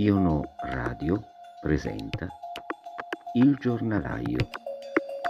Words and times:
Iono 0.00 0.54
Radio 0.62 1.22
presenta 1.60 2.26
Il 3.34 3.56
giornalaio, 3.56 4.48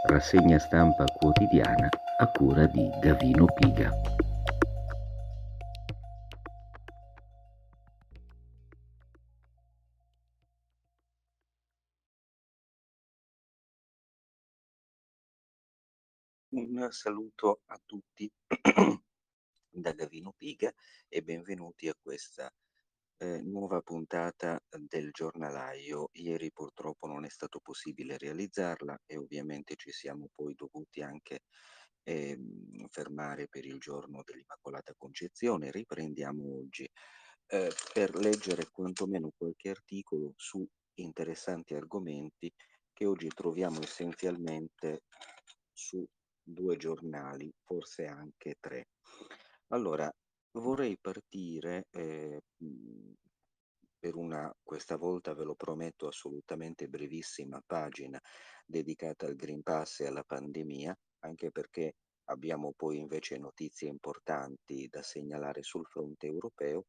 rassegna 0.06 0.61
stampa 0.61 1.06
quotidiana 1.06 1.88
a 2.19 2.31
cura 2.31 2.67
di 2.67 2.88
Gavino 3.01 3.46
Piga. 3.46 3.91
Un 16.50 16.87
saluto 16.92 17.62
a 17.66 17.80
tutti 17.84 18.30
da 19.68 19.91
Gavino 19.91 20.32
Piga 20.38 20.73
e 21.09 21.23
benvenuti 21.23 21.88
a 21.88 21.96
questa 22.00 22.48
eh, 23.20 23.42
nuova 23.42 23.80
puntata 23.83 24.59
del 24.69 25.10
giornalaio. 25.12 26.09
Ieri 26.12 26.51
purtroppo 26.52 27.06
non 27.06 27.24
è 27.24 27.28
stato 27.28 27.61
possibile 27.62 28.16
realizzarla 28.16 28.98
e 29.06 29.19
ovviamente 29.19 29.77
ci 29.77 29.91
siamo 29.91 30.28
poi 30.34 30.55
dovuti 30.55 31.02
anche 31.02 31.41
eh, 32.02 32.38
fermare 32.88 33.47
per 33.48 33.66
il 33.66 33.78
giorno 33.78 34.23
dell'Immacolata 34.25 34.95
Concezione. 34.97 35.70
Riprendiamo 35.70 36.61
oggi 36.61 36.88
eh, 37.47 37.73
per 37.92 38.14
leggere 38.14 38.69
quantomeno 38.70 39.30
qualche 39.37 39.69
articolo 39.69 40.33
su 40.37 40.66
interessanti 40.95 41.75
argomenti 41.75 42.50
che 42.92 43.05
oggi 43.05 43.28
troviamo 43.28 43.80
essenzialmente 43.83 45.02
su 45.73 46.06
due 46.42 46.77
giornali, 46.77 47.52
forse 47.64 48.06
anche 48.06 48.56
tre. 48.61 48.89
Allora, 49.69 50.11
vorrei 50.52 50.98
partire 50.98 51.87
eh, 51.91 52.41
per 54.01 54.17
una, 54.17 54.53
questa 54.62 54.97
volta 54.97 55.34
ve 55.34 55.45
lo 55.45 55.55
prometto, 55.55 56.09
assolutamente 56.09 56.89
brevissima 56.89 57.62
pagina 57.65 58.20
dedicata 58.67 59.27
al 59.27 59.37
Green 59.37 59.62
Pass 59.62 60.01
e 60.01 60.06
alla 60.06 60.25
pandemia, 60.25 60.98
anche 61.20 61.53
perché 61.53 61.97
abbiamo 62.31 62.73
poi 62.77 62.98
invece 62.98 63.39
notizie 63.39 63.89
importanti 63.89 64.89
da 64.89 65.03
segnalare 65.03 65.62
sul 65.62 65.87
fronte 65.87 66.27
europeo 66.27 66.87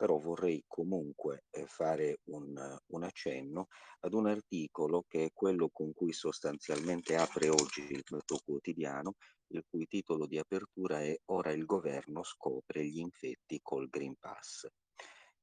però 0.00 0.16
vorrei 0.16 0.64
comunque 0.66 1.44
eh, 1.50 1.66
fare 1.66 2.20
un, 2.30 2.56
un, 2.86 3.02
accenno 3.02 3.66
ad 3.98 4.14
un 4.14 4.28
articolo 4.28 5.04
che 5.06 5.26
è 5.26 5.30
quello 5.34 5.68
con 5.70 5.92
cui 5.92 6.14
sostanzialmente 6.14 7.16
apre 7.16 7.50
oggi 7.50 7.82
il 7.82 8.02
Fatto 8.02 8.40
Quotidiano, 8.42 9.16
il 9.48 9.62
cui 9.68 9.86
titolo 9.86 10.26
di 10.26 10.38
apertura 10.38 11.02
è 11.02 11.14
Ora 11.26 11.52
il 11.52 11.66
governo 11.66 12.22
scopre 12.22 12.82
gli 12.86 13.00
infetti 13.00 13.60
col 13.60 13.90
Green 13.90 14.14
Pass. 14.18 14.66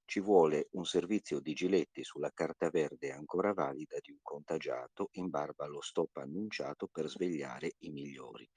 Ci 0.09 0.22
vuole 0.22 0.69
un 0.72 0.86
servizio 0.86 1.41
di 1.41 1.53
giletti 1.53 2.02
sulla 2.02 2.31
carta 2.33 2.69
verde 2.69 3.11
ancora 3.11 3.52
valida 3.52 3.97
di 4.00 4.11
un 4.11 4.19
contagiato 4.22 5.09
in 5.16 5.30
barba 5.30 5.66
allo 5.66 5.81
stop 5.81 6.16
annunciato 6.16 6.88
per 6.88 7.09
svegliare 7.09 7.73
i 7.80 7.89
migliori, 7.91 8.49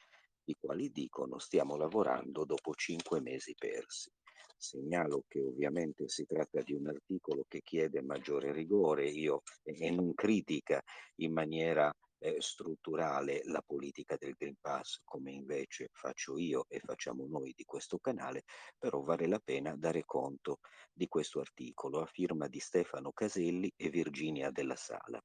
i 0.45 0.57
quali 0.57 0.91
dicono 0.91 1.41
stiamo 1.41 1.75
lavorando 1.77 2.45
dopo 2.45 2.73
cinque 2.75 3.21
mesi 3.21 3.57
persi. 3.59 4.13
Segnalo 4.57 5.25
che 5.27 5.41
ovviamente 5.41 6.07
si 6.09 6.25
tratta 6.25 6.63
di 6.63 6.73
un 6.73 6.87
articolo 6.87 7.45
che 7.49 7.63
chiede 7.65 8.01
maggiore 8.01 8.53
rigore 8.53 9.09
io, 9.09 9.43
e 9.65 9.91
non 9.91 10.15
critica 10.15 10.81
in 11.17 11.33
maniera 11.33 11.93
eh, 12.21 12.37
strutturale 12.39 13.43
la 13.45 13.63
politica 13.63 14.17
del 14.19 14.35
Green 14.39 14.57
Pass 14.61 15.01
come 15.05 15.33
invece 15.33 15.89
faccio 15.93 16.39
io 16.39 16.67
e 16.69 16.81
facciamo 16.81 17.27
noi 17.27 17.53
di 17.57 17.65
questo 17.65 17.99
canale, 17.99 18.45
però 18.79 19.01
vale 19.03 19.27
la 19.27 19.41
pena 19.43 19.75
dare 19.77 20.05
conto 20.05 20.59
di 20.93 21.09
questo 21.09 21.41
articolo 21.41 22.01
a 22.01 22.07
firma 22.07 22.47
di 22.47 22.61
Stefano 22.61 23.13
Caselli 23.13 23.73
e 23.77 23.89
Virginia 23.89 24.51
della 24.51 24.77
Sala. 24.77 25.21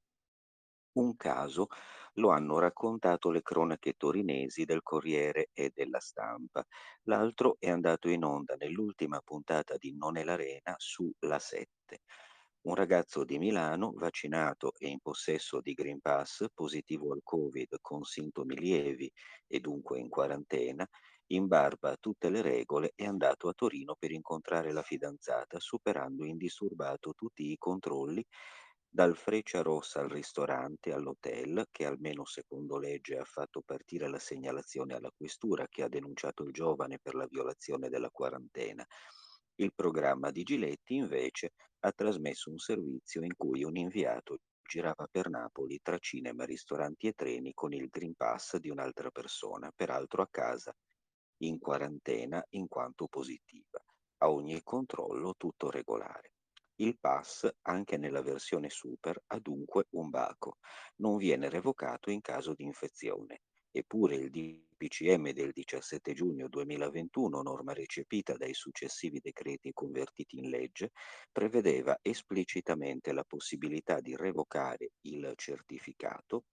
Un 0.96 1.14
caso 1.16 1.66
lo 2.14 2.30
hanno 2.30 2.58
raccontato 2.58 3.30
le 3.30 3.42
cronache 3.42 3.92
torinesi 3.92 4.64
del 4.64 4.82
Corriere 4.82 5.50
e 5.52 5.70
della 5.74 6.00
Stampa. 6.00 6.64
L'altro 7.02 7.56
è 7.58 7.68
andato 7.68 8.08
in 8.08 8.24
onda 8.24 8.54
nell'ultima 8.56 9.20
puntata 9.22 9.76
di 9.76 9.94
Non 9.94 10.16
è 10.16 10.24
l'Arena 10.24 10.74
su 10.78 11.12
La 11.20 11.38
7. 11.38 12.00
Un 12.66 12.74
ragazzo 12.74 13.22
di 13.22 13.38
Milano, 13.38 13.92
vaccinato 13.94 14.72
e 14.76 14.88
in 14.88 14.98
possesso 14.98 15.60
di 15.60 15.72
Green 15.72 16.00
Pass, 16.00 16.46
positivo 16.52 17.12
al 17.12 17.20
Covid 17.22 17.76
con 17.80 18.02
sintomi 18.02 18.56
lievi 18.56 19.08
e 19.46 19.60
dunque 19.60 20.00
in 20.00 20.08
quarantena, 20.08 20.84
in 21.26 21.46
barba 21.46 21.92
a 21.92 21.96
tutte 21.98 22.28
le 22.28 22.42
regole, 22.42 22.90
è 22.96 23.04
andato 23.04 23.48
a 23.48 23.52
Torino 23.52 23.94
per 23.96 24.10
incontrare 24.10 24.72
la 24.72 24.82
fidanzata, 24.82 25.60
superando 25.60 26.24
indisturbato 26.24 27.14
tutti 27.14 27.52
i 27.52 27.56
controlli 27.56 28.24
dal 28.88 29.16
Freccia 29.16 29.62
Rossa 29.62 30.00
al 30.00 30.08
ristorante, 30.08 30.92
all'hotel, 30.92 31.68
che 31.70 31.86
almeno 31.86 32.24
secondo 32.24 32.78
legge 32.78 33.16
ha 33.16 33.24
fatto 33.24 33.62
partire 33.64 34.08
la 34.08 34.18
segnalazione 34.18 34.94
alla 34.94 35.12
questura 35.16 35.68
che 35.68 35.84
ha 35.84 35.88
denunciato 35.88 36.42
il 36.42 36.50
giovane 36.50 36.98
per 37.00 37.14
la 37.14 37.28
violazione 37.30 37.88
della 37.88 38.10
quarantena. 38.10 38.84
Il 39.58 39.72
programma 39.74 40.30
di 40.30 40.42
Giletti 40.42 40.96
invece 40.96 41.52
ha 41.80 41.90
trasmesso 41.90 42.50
un 42.50 42.58
servizio 42.58 43.22
in 43.22 43.34
cui 43.34 43.64
un 43.64 43.76
inviato 43.76 44.40
girava 44.62 45.08
per 45.10 45.30
Napoli 45.30 45.80
tra 45.82 45.96
cinema, 45.98 46.44
ristoranti 46.44 47.06
e 47.06 47.12
treni 47.12 47.54
con 47.54 47.72
il 47.72 47.88
Green 47.88 48.14
Pass 48.14 48.56
di 48.56 48.68
un'altra 48.68 49.10
persona, 49.10 49.72
peraltro 49.74 50.20
a 50.20 50.28
casa, 50.30 50.76
in 51.38 51.58
quarantena 51.58 52.44
in 52.50 52.68
quanto 52.68 53.06
positiva. 53.06 53.82
A 54.18 54.30
ogni 54.30 54.60
controllo 54.62 55.34
tutto 55.38 55.70
regolare. 55.70 56.32
Il 56.76 56.98
pass, 56.98 57.48
anche 57.62 57.96
nella 57.96 58.20
versione 58.20 58.68
super, 58.68 59.18
ha 59.28 59.38
dunque 59.38 59.86
un 59.92 60.10
baco. 60.10 60.58
Non 60.96 61.16
viene 61.16 61.48
revocato 61.48 62.10
in 62.10 62.20
caso 62.20 62.52
di 62.52 62.64
infezione. 62.64 63.40
Eppure 63.78 64.16
il 64.16 64.30
DPCM 64.30 65.32
del 65.32 65.52
17 65.52 66.14
giugno 66.14 66.48
2021, 66.48 67.42
norma 67.42 67.74
recepita 67.74 68.34
dai 68.34 68.54
successivi 68.54 69.20
decreti 69.20 69.74
convertiti 69.74 70.38
in 70.38 70.48
legge, 70.48 70.92
prevedeva 71.30 71.98
esplicitamente 72.00 73.12
la 73.12 73.22
possibilità 73.22 74.00
di 74.00 74.16
revocare 74.16 74.92
il 75.02 75.30
certificato 75.36 76.44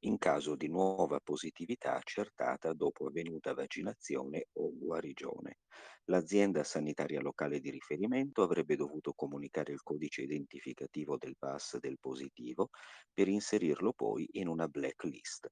in 0.00 0.18
caso 0.18 0.56
di 0.56 0.68
nuova 0.68 1.20
positività 1.20 1.96
accertata 1.96 2.72
dopo 2.72 3.06
avvenuta 3.06 3.52
vaccinazione 3.52 4.46
o 4.54 4.70
guarigione. 4.74 5.58
L'azienda 6.04 6.64
sanitaria 6.64 7.20
locale 7.20 7.60
di 7.60 7.70
riferimento 7.70 8.42
avrebbe 8.42 8.76
dovuto 8.76 9.12
comunicare 9.12 9.72
il 9.72 9.82
codice 9.82 10.22
identificativo 10.22 11.16
del 11.18 11.36
pass 11.38 11.76
del 11.78 11.98
positivo 12.00 12.70
per 13.12 13.28
inserirlo 13.28 13.92
poi 13.92 14.26
in 14.32 14.48
una 14.48 14.68
blacklist. 14.68 15.48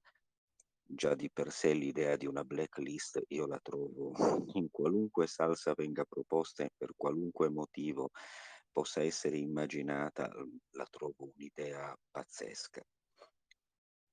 Già 0.90 1.14
di 1.14 1.30
per 1.30 1.52
sé 1.52 1.74
l'idea 1.74 2.16
di 2.16 2.26
una 2.26 2.44
blacklist 2.44 3.22
io 3.28 3.46
la 3.46 3.60
trovo 3.60 4.12
in 4.54 4.70
qualunque 4.70 5.26
salsa 5.26 5.74
venga 5.76 6.04
proposta 6.04 6.64
e 6.64 6.72
per 6.74 6.92
qualunque 6.96 7.50
motivo 7.50 8.10
possa 8.72 9.02
essere 9.02 9.36
immaginata, 9.36 10.30
la 10.70 10.86
trovo 10.90 11.32
un'idea 11.34 11.94
pazzesca. 12.10 12.82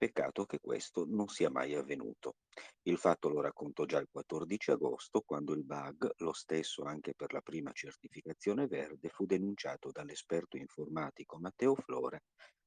Peccato 0.05 0.45
che 0.45 0.59
questo 0.61 1.03
non 1.07 1.27
sia 1.27 1.49
mai 1.49 1.73
avvenuto. 1.73 2.35
Il 2.83 2.99
fatto 2.99 3.27
lo 3.27 3.41
racconto 3.41 3.85
già 3.85 3.97
il 3.97 4.07
14 4.11 4.69
agosto, 4.69 5.21
quando 5.21 5.53
il 5.53 5.63
bug, 5.63 6.11
lo 6.17 6.31
stesso 6.31 6.83
anche 6.83 7.15
per 7.15 7.33
la 7.33 7.41
prima 7.41 7.71
certificazione 7.71 8.67
verde, 8.67 9.09
fu 9.09 9.25
denunciato 9.25 9.89
dall'esperto 9.89 10.57
informatico 10.57 11.39
Matteo 11.39 11.73
Flora, 11.73 12.21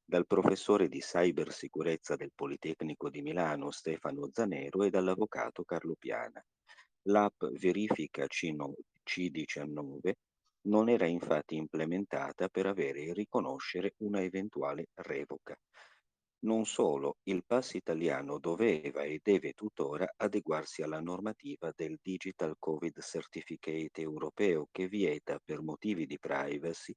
dal 0.05 0.27
professore 0.27 0.89
di 0.89 0.99
cybersicurezza 0.99 2.17
del 2.17 2.33
Politecnico 2.35 3.09
di 3.09 3.23
Milano 3.23 3.71
Stefano 3.71 4.29
Zanero 4.33 4.83
e 4.83 4.91
dall'avvocato 4.91 5.63
Carlo 5.63 5.95
Piana. 5.97 6.45
L'app 7.03 7.45
Verifica 7.53 8.27
C19 8.27 10.13
non 10.63 10.89
era 10.89 11.07
infatti 11.07 11.55
implementata 11.55 12.49
per 12.49 12.67
avere 12.67 13.03
e 13.03 13.13
riconoscere 13.13 13.95
una 13.99 14.23
eventuale 14.23 14.89
revoca. 14.95 15.57
Non 16.41 16.67
solo, 16.67 17.19
il 17.25 17.45
pass 17.45 17.75
italiano 17.75 18.39
doveva 18.39 19.03
e 19.03 19.21
deve 19.23 19.53
tuttora 19.53 20.15
adeguarsi 20.17 20.83
alla 20.83 21.01
normativa 21.01 21.73
del 21.75 21.99
Digital 22.01 22.55
Covid 22.59 23.01
Certificate 23.01 24.01
europeo 24.01 24.69
che 24.71 24.87
vieta 24.87 25.41
per 25.45 25.63
motivi 25.63 26.07
di 26.07 26.19
privacy 26.19 26.93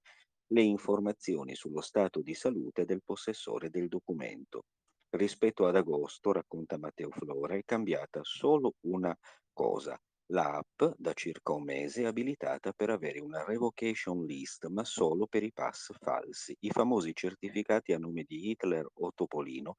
le 0.47 0.61
informazioni 0.61 1.55
sullo 1.55 1.81
stato 1.81 2.21
di 2.21 2.35
salute 2.35 2.85
del 2.85 3.01
possessore 3.03 3.69
del 3.69 3.87
documento. 3.87 4.65
Rispetto 5.09 5.65
ad 5.65 5.75
agosto, 5.75 6.31
racconta 6.31 6.77
Matteo 6.77 7.09
Flora, 7.09 7.55
è 7.55 7.63
cambiata 7.63 8.19
solo 8.23 8.75
una 8.81 9.15
cosa, 9.51 9.99
la 10.31 10.55
app 10.57 10.83
da 10.97 11.13
circa 11.13 11.51
un 11.53 11.63
mese 11.63 12.03
è 12.03 12.05
abilitata 12.05 12.71
per 12.71 12.89
avere 12.89 13.19
una 13.19 13.43
revocation 13.43 14.23
list, 14.25 14.67
ma 14.67 14.83
solo 14.85 15.27
per 15.27 15.43
i 15.43 15.51
pass 15.51 15.91
falsi. 15.99 16.55
I 16.61 16.69
famosi 16.69 17.13
certificati 17.13 17.93
a 17.93 17.97
nome 17.97 18.23
di 18.23 18.49
Hitler 18.49 18.87
o 18.93 19.11
Topolino 19.13 19.75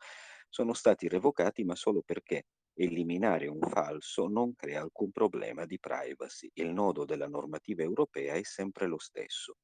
sono 0.48 0.74
stati 0.74 1.08
revocati, 1.08 1.64
ma 1.64 1.74
solo 1.74 2.02
perché 2.02 2.44
eliminare 2.74 3.46
un 3.46 3.60
falso 3.60 4.28
non 4.28 4.54
crea 4.54 4.82
alcun 4.82 5.10
problema 5.10 5.64
di 5.64 5.78
privacy. 5.78 6.50
Il 6.54 6.72
nodo 6.72 7.04
della 7.04 7.28
normativa 7.28 7.82
europea 7.82 8.34
è 8.34 8.42
sempre 8.42 8.86
lo 8.86 8.98
stesso. 8.98 9.56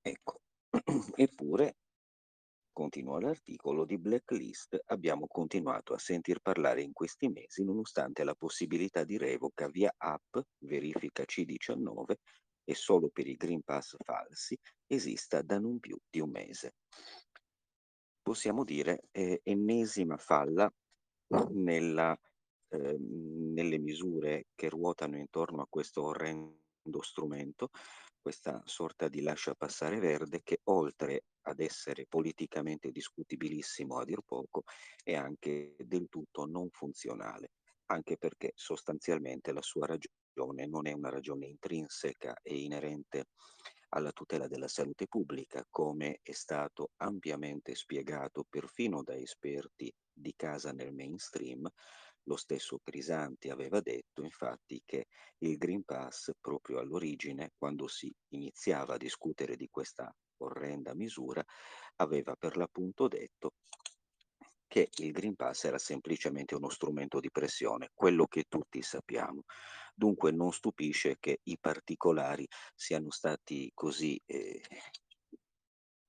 Ecco, 0.00 0.42
eppure, 1.16 1.76
continua 2.74 3.18
l'articolo, 3.18 3.86
di 3.86 3.96
blacklist 3.96 4.78
abbiamo 4.88 5.26
continuato 5.26 5.94
a 5.94 5.98
sentir 5.98 6.40
parlare 6.40 6.82
in 6.82 6.92
questi 6.92 7.28
mesi 7.28 7.64
nonostante 7.64 8.24
la 8.24 8.34
possibilità 8.34 9.04
di 9.04 9.16
revoca 9.16 9.68
via 9.68 9.94
app, 9.96 10.36
verifica 10.58 11.22
C19 11.22 12.14
e 12.64 12.74
solo 12.74 13.08
per 13.08 13.26
i 13.26 13.36
Green 13.36 13.62
Pass 13.62 13.96
falsi 14.04 14.58
esista 14.86 15.40
da 15.40 15.58
non 15.58 15.78
più 15.78 15.96
di 16.10 16.20
un 16.20 16.30
mese. 16.30 16.74
Possiamo 18.20 18.64
dire 18.64 19.04
eh, 19.12 19.40
ennesima 19.42 20.16
falla 20.16 20.70
nella, 21.52 22.18
eh, 22.68 22.96
nelle 22.98 23.78
misure 23.78 24.48
che 24.54 24.68
ruotano 24.68 25.16
intorno 25.16 25.62
a 25.62 25.66
questo 25.68 26.02
orrendo 26.02 27.00
strumento 27.00 27.70
questa 28.24 28.62
sorta 28.64 29.08
di 29.08 29.20
lascia 29.20 29.54
passare 29.54 29.98
verde 29.98 30.40
che 30.42 30.60
oltre 30.70 31.24
ad 31.42 31.60
essere 31.60 32.06
politicamente 32.06 32.90
discutibilissimo 32.90 33.98
a 33.98 34.04
dir 34.06 34.22
poco 34.24 34.62
è 35.02 35.12
anche 35.12 35.76
del 35.80 36.08
tutto 36.08 36.46
non 36.46 36.70
funzionale, 36.70 37.50
anche 37.90 38.16
perché 38.16 38.52
sostanzialmente 38.54 39.52
la 39.52 39.60
sua 39.60 39.84
ragione 39.84 40.66
non 40.66 40.86
è 40.86 40.92
una 40.92 41.10
ragione 41.10 41.48
intrinseca 41.48 42.38
e 42.40 42.56
inerente 42.56 43.26
alla 43.90 44.10
tutela 44.10 44.48
della 44.48 44.68
salute 44.68 45.06
pubblica, 45.06 45.62
come 45.68 46.20
è 46.22 46.32
stato 46.32 46.92
ampiamente 47.02 47.74
spiegato 47.74 48.46
perfino 48.48 49.02
da 49.02 49.14
esperti 49.14 49.94
di 50.10 50.32
casa 50.34 50.72
nel 50.72 50.94
mainstream, 50.94 51.70
lo 52.24 52.36
stesso 52.36 52.80
Crisanti 52.82 53.50
aveva 53.50 53.80
detto 53.80 54.22
infatti 54.22 54.82
che 54.84 55.06
il 55.38 55.56
Green 55.56 55.84
Pass 55.84 56.32
proprio 56.40 56.78
all'origine, 56.78 57.52
quando 57.56 57.86
si 57.86 58.12
iniziava 58.28 58.94
a 58.94 58.98
discutere 58.98 59.56
di 59.56 59.68
questa 59.70 60.14
orrenda 60.38 60.94
misura, 60.94 61.44
aveva 61.96 62.34
per 62.36 62.56
l'appunto 62.56 63.08
detto 63.08 63.52
che 64.66 64.88
il 64.96 65.12
Green 65.12 65.36
Pass 65.36 65.64
era 65.64 65.78
semplicemente 65.78 66.54
uno 66.54 66.68
strumento 66.68 67.20
di 67.20 67.30
pressione, 67.30 67.90
quello 67.94 68.26
che 68.26 68.44
tutti 68.48 68.82
sappiamo. 68.82 69.44
Dunque 69.94 70.32
non 70.32 70.52
stupisce 70.52 71.16
che 71.20 71.38
i 71.44 71.56
particolari 71.60 72.46
siano 72.74 73.10
stati 73.10 73.70
così 73.72 74.20
eh, 74.26 74.60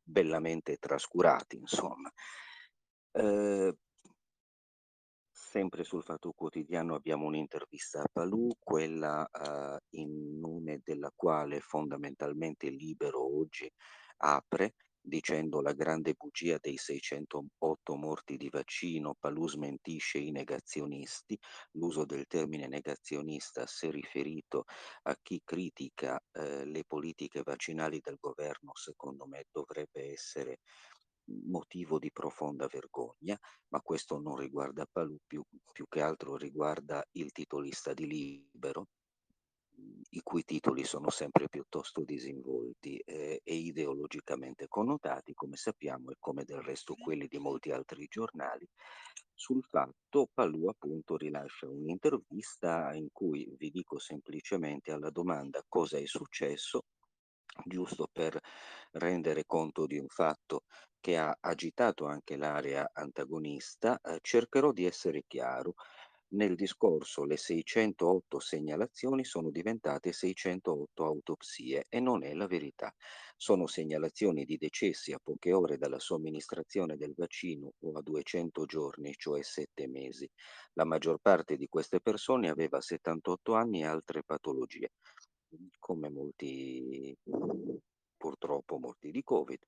bellamente 0.02 0.78
trascurati, 0.78 1.58
insomma. 1.58 2.12
Eh, 3.12 3.76
sempre 5.56 5.86
sul 5.86 6.04
Fatto 6.04 6.34
Quotidiano 6.36 6.96
abbiamo 6.96 7.28
un'intervista 7.28 8.02
a 8.02 8.10
Palù, 8.12 8.50
quella 8.60 9.26
uh, 9.32 9.78
in 9.92 10.38
nome 10.38 10.82
della 10.84 11.10
quale 11.16 11.62
fondamentalmente 11.62 12.68
Libero 12.68 13.40
oggi 13.40 13.72
apre 14.18 14.74
dicendo 15.00 15.62
la 15.62 15.72
grande 15.72 16.14
bugia 16.14 16.58
dei 16.60 16.76
608 16.76 17.96
morti 17.96 18.36
di 18.36 18.50
vaccino, 18.50 19.16
Palù 19.18 19.48
smentisce 19.48 20.18
i 20.18 20.32
negazionisti, 20.32 21.40
l'uso 21.74 22.04
del 22.04 22.26
termine 22.28 22.68
negazionista 22.68 23.66
se 23.66 23.92
riferito 23.92 24.66
a 25.04 25.16
chi 25.22 25.40
critica 25.44 26.20
eh, 26.34 26.66
le 26.66 26.84
politiche 26.86 27.44
vaccinali 27.44 28.02
del 28.02 28.18
governo, 28.20 28.72
secondo 28.74 29.26
me 29.26 29.46
dovrebbe 29.52 30.12
essere 30.12 30.60
motivo 31.26 32.00
di 32.00 32.12
profonda 32.12 32.68
vergogna, 32.68 33.38
ma 33.70 33.82
questo 33.82 34.20
non 34.20 34.36
riguarda 34.36 34.88
Palù, 34.92 35.18
più, 35.26 35.44
più 35.72 35.86
che 35.88 36.02
altro 36.02 36.36
riguarda 36.36 37.04
il 37.14 37.32
titolista 37.32 37.94
di 37.94 38.08
Libero, 38.08 38.88
i 40.10 40.22
cui 40.22 40.44
titoli 40.44 40.84
sono 40.84 41.10
sempre 41.10 41.50
piuttosto 41.50 42.04
disinvolti 42.04 42.98
eh, 42.98 43.42
e 43.44 43.54
ideologicamente 43.54 44.68
connotati, 44.68 45.34
come 45.34 45.58
sappiamo, 45.58 46.12
e 46.12 46.16
come 46.20 46.44
del 46.44 46.62
resto 46.62 46.96
quelli 46.96 47.28
di 47.28 47.38
molti 47.38 47.72
altri 47.72 48.08
giornali. 48.08 48.68
Sul 49.34 49.64
fatto, 49.64 50.30
Palù 50.34 50.68
appunto 50.68 51.18
rilascia 51.18 51.68
un'intervista 51.68 52.94
in 52.94 53.10
cui 53.12 53.54
vi 53.58 53.70
dico 53.70 54.00
semplicemente 54.00 54.92
alla 54.92 55.10
domanda 55.10 55.62
cosa 55.68 55.98
è 55.98 56.06
successo, 56.06 56.86
giusto 57.66 58.08
per 58.12 58.40
rendere 58.92 59.44
conto 59.46 59.86
di 59.86 59.98
un 59.98 60.08
fatto 60.08 60.64
che 61.06 61.18
ha 61.18 61.38
agitato 61.40 62.08
anche 62.08 62.36
l'area 62.36 62.90
antagonista, 62.92 64.02
eh, 64.02 64.18
cercherò 64.24 64.72
di 64.72 64.86
essere 64.86 65.24
chiaro. 65.28 65.76
Nel 66.30 66.56
discorso 66.56 67.26
le 67.26 67.38
608 67.38 68.40
segnalazioni 68.40 69.24
sono 69.24 69.52
diventate 69.52 70.12
608 70.12 71.06
autopsie 71.06 71.86
e 71.90 72.00
non 72.00 72.24
è 72.24 72.34
la 72.34 72.48
verità. 72.48 72.92
Sono 73.38 73.68
segnalazioni 73.68 74.46
di 74.46 74.58
decessi 74.58 75.12
a 75.12 75.20
poche 75.22 75.54
ore 75.54 75.78
dalla 75.78 76.00
somministrazione 76.00 76.98
del 76.98 77.14
vaccino 77.16 77.74
o 77.82 77.92
a 77.92 78.02
200 78.02 78.66
giorni, 78.66 79.14
cioè 79.16 79.44
7 79.44 79.88
mesi. 79.88 80.28
La 80.74 80.86
maggior 80.86 81.20
parte 81.22 81.56
di 81.56 81.68
queste 81.68 82.02
persone 82.02 82.50
aveva 82.50 82.82
78 82.82 83.54
anni 83.54 83.82
e 83.82 83.86
altre 83.86 84.24
patologie 84.24 84.90
come 85.78 86.10
molti, 86.10 87.16
purtroppo 88.18 88.80
morti 88.80 89.12
di 89.12 89.24
Covid. 89.24 89.60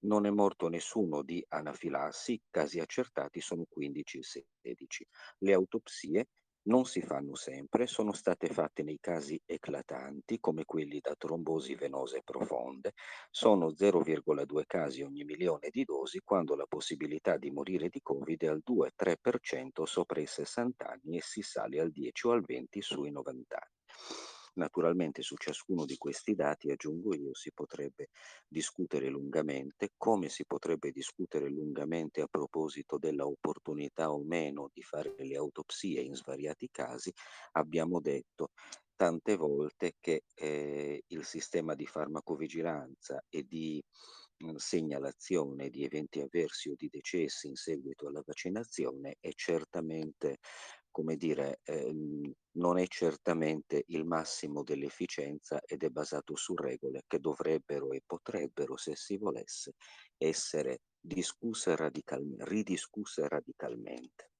Non 0.00 0.26
è 0.26 0.30
morto 0.30 0.68
nessuno 0.68 1.22
di 1.22 1.44
anafilassi, 1.48 2.40
casi 2.50 2.78
accertati 2.78 3.40
sono 3.40 3.64
15 3.68 4.18
e 4.18 4.22
16. 4.62 5.06
Le 5.38 5.52
autopsie 5.52 6.28
non 6.66 6.84
si 6.84 7.00
fanno 7.00 7.34
sempre, 7.34 7.86
sono 7.86 8.12
state 8.12 8.48
fatte 8.48 8.82
nei 8.82 8.98
casi 9.00 9.40
eclatanti 9.44 10.38
come 10.40 10.64
quelli 10.64 11.00
da 11.00 11.14
trombosi 11.16 11.74
venose 11.74 12.22
profonde, 12.24 12.92
sono 13.30 13.70
0,2 13.70 14.64
casi 14.66 15.02
ogni 15.02 15.24
milione 15.24 15.68
di 15.70 15.84
dosi 15.84 16.20
quando 16.24 16.54
la 16.56 16.66
possibilità 16.66 17.36
di 17.36 17.50
morire 17.50 17.88
di 17.88 18.00
Covid 18.02 18.42
è 18.42 18.46
al 18.46 18.62
2-3% 18.64 19.84
sopra 19.84 20.20
i 20.20 20.26
60 20.26 20.86
anni 20.86 21.18
e 21.18 21.22
si 21.22 21.42
sale 21.42 21.80
al 21.80 21.90
10 21.90 22.26
o 22.26 22.30
al 22.32 22.42
20 22.42 22.82
sui 22.82 23.10
90 23.10 23.54
anni. 23.54 24.35
Naturalmente 24.56 25.20
su 25.22 25.36
ciascuno 25.36 25.84
di 25.84 25.96
questi 25.96 26.34
dati, 26.34 26.70
aggiungo 26.70 27.14
io, 27.14 27.34
si 27.34 27.52
potrebbe 27.52 28.08
discutere 28.48 29.08
lungamente, 29.08 29.90
come 29.98 30.28
si 30.30 30.46
potrebbe 30.46 30.90
discutere 30.92 31.48
lungamente 31.50 32.22
a 32.22 32.26
proposito 32.26 32.96
della 32.98 33.26
opportunità 33.26 34.10
o 34.12 34.22
meno 34.24 34.70
di 34.72 34.82
fare 34.82 35.14
le 35.18 35.36
autopsie 35.36 36.00
in 36.00 36.14
svariati 36.14 36.68
casi, 36.70 37.12
abbiamo 37.52 38.00
detto 38.00 38.48
tante 38.96 39.36
volte 39.36 39.96
che 40.00 40.22
eh, 40.34 41.02
il 41.06 41.24
sistema 41.24 41.74
di 41.74 41.84
farmacovigilanza 41.86 43.22
e 43.28 43.42
di 43.42 43.82
mh, 44.38 44.54
segnalazione 44.56 45.68
di 45.68 45.84
eventi 45.84 46.20
avversi 46.20 46.70
o 46.70 46.74
di 46.76 46.88
decessi 46.88 47.46
in 47.48 47.56
seguito 47.56 48.06
alla 48.08 48.22
vaccinazione 48.24 49.16
è 49.20 49.30
certamente 49.34 50.38
come 50.96 51.16
dire, 51.16 51.60
ehm, 51.64 52.32
non 52.52 52.78
è 52.78 52.86
certamente 52.86 53.84
il 53.88 54.06
massimo 54.06 54.62
dell'efficienza 54.62 55.60
ed 55.66 55.82
è 55.82 55.90
basato 55.90 56.34
su 56.36 56.54
regole 56.54 57.02
che 57.06 57.20
dovrebbero 57.20 57.90
e 57.92 58.00
potrebbero, 58.06 58.78
se 58.78 58.96
si 58.96 59.18
volesse, 59.18 59.74
essere 60.16 60.80
discusse 60.98 61.76
radicalmente, 61.76 62.44
ridiscusse 62.46 63.28
radicalmente. 63.28 64.30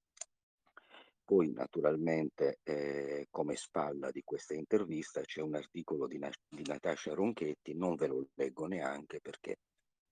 Poi 1.26 1.52
naturalmente 1.52 2.60
eh, 2.62 3.26
come 3.28 3.54
spalla 3.56 4.10
di 4.10 4.22
questa 4.24 4.54
intervista 4.54 5.20
c'è 5.20 5.42
un 5.42 5.56
articolo 5.56 6.06
di, 6.06 6.18
di 6.48 6.62
Natascia 6.64 7.12
Ronchetti, 7.12 7.74
non 7.74 7.96
ve 7.96 8.06
lo 8.06 8.28
leggo 8.32 8.64
neanche 8.64 9.20
perché 9.20 9.58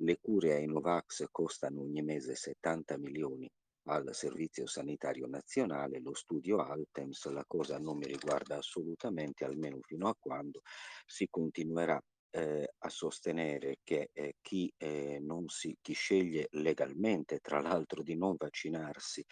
le 0.02 0.18
cure 0.20 0.56
ai 0.56 0.66
Novax 0.66 1.24
costano 1.30 1.80
ogni 1.80 2.02
mese 2.02 2.34
70 2.34 2.98
milioni 2.98 3.50
al 3.86 4.08
Servizio 4.14 4.66
Sanitario 4.66 5.26
Nazionale, 5.26 6.00
lo 6.00 6.14
studio 6.14 6.58
Altems, 6.58 7.26
la 7.30 7.44
cosa 7.46 7.78
non 7.78 7.98
mi 7.98 8.06
riguarda 8.06 8.56
assolutamente, 8.56 9.44
almeno 9.44 9.78
fino 9.82 10.08
a 10.08 10.16
quando 10.18 10.62
si 11.04 11.28
continuerà 11.28 12.00
eh, 12.30 12.68
a 12.78 12.88
sostenere 12.88 13.78
che 13.82 14.10
eh, 14.12 14.36
chi, 14.40 14.72
eh, 14.76 15.18
non 15.20 15.48
si, 15.48 15.76
chi 15.80 15.92
sceglie 15.92 16.48
legalmente, 16.52 17.38
tra 17.38 17.60
l'altro, 17.60 18.02
di 18.02 18.16
non 18.16 18.34
vaccinarsi, 18.36 19.24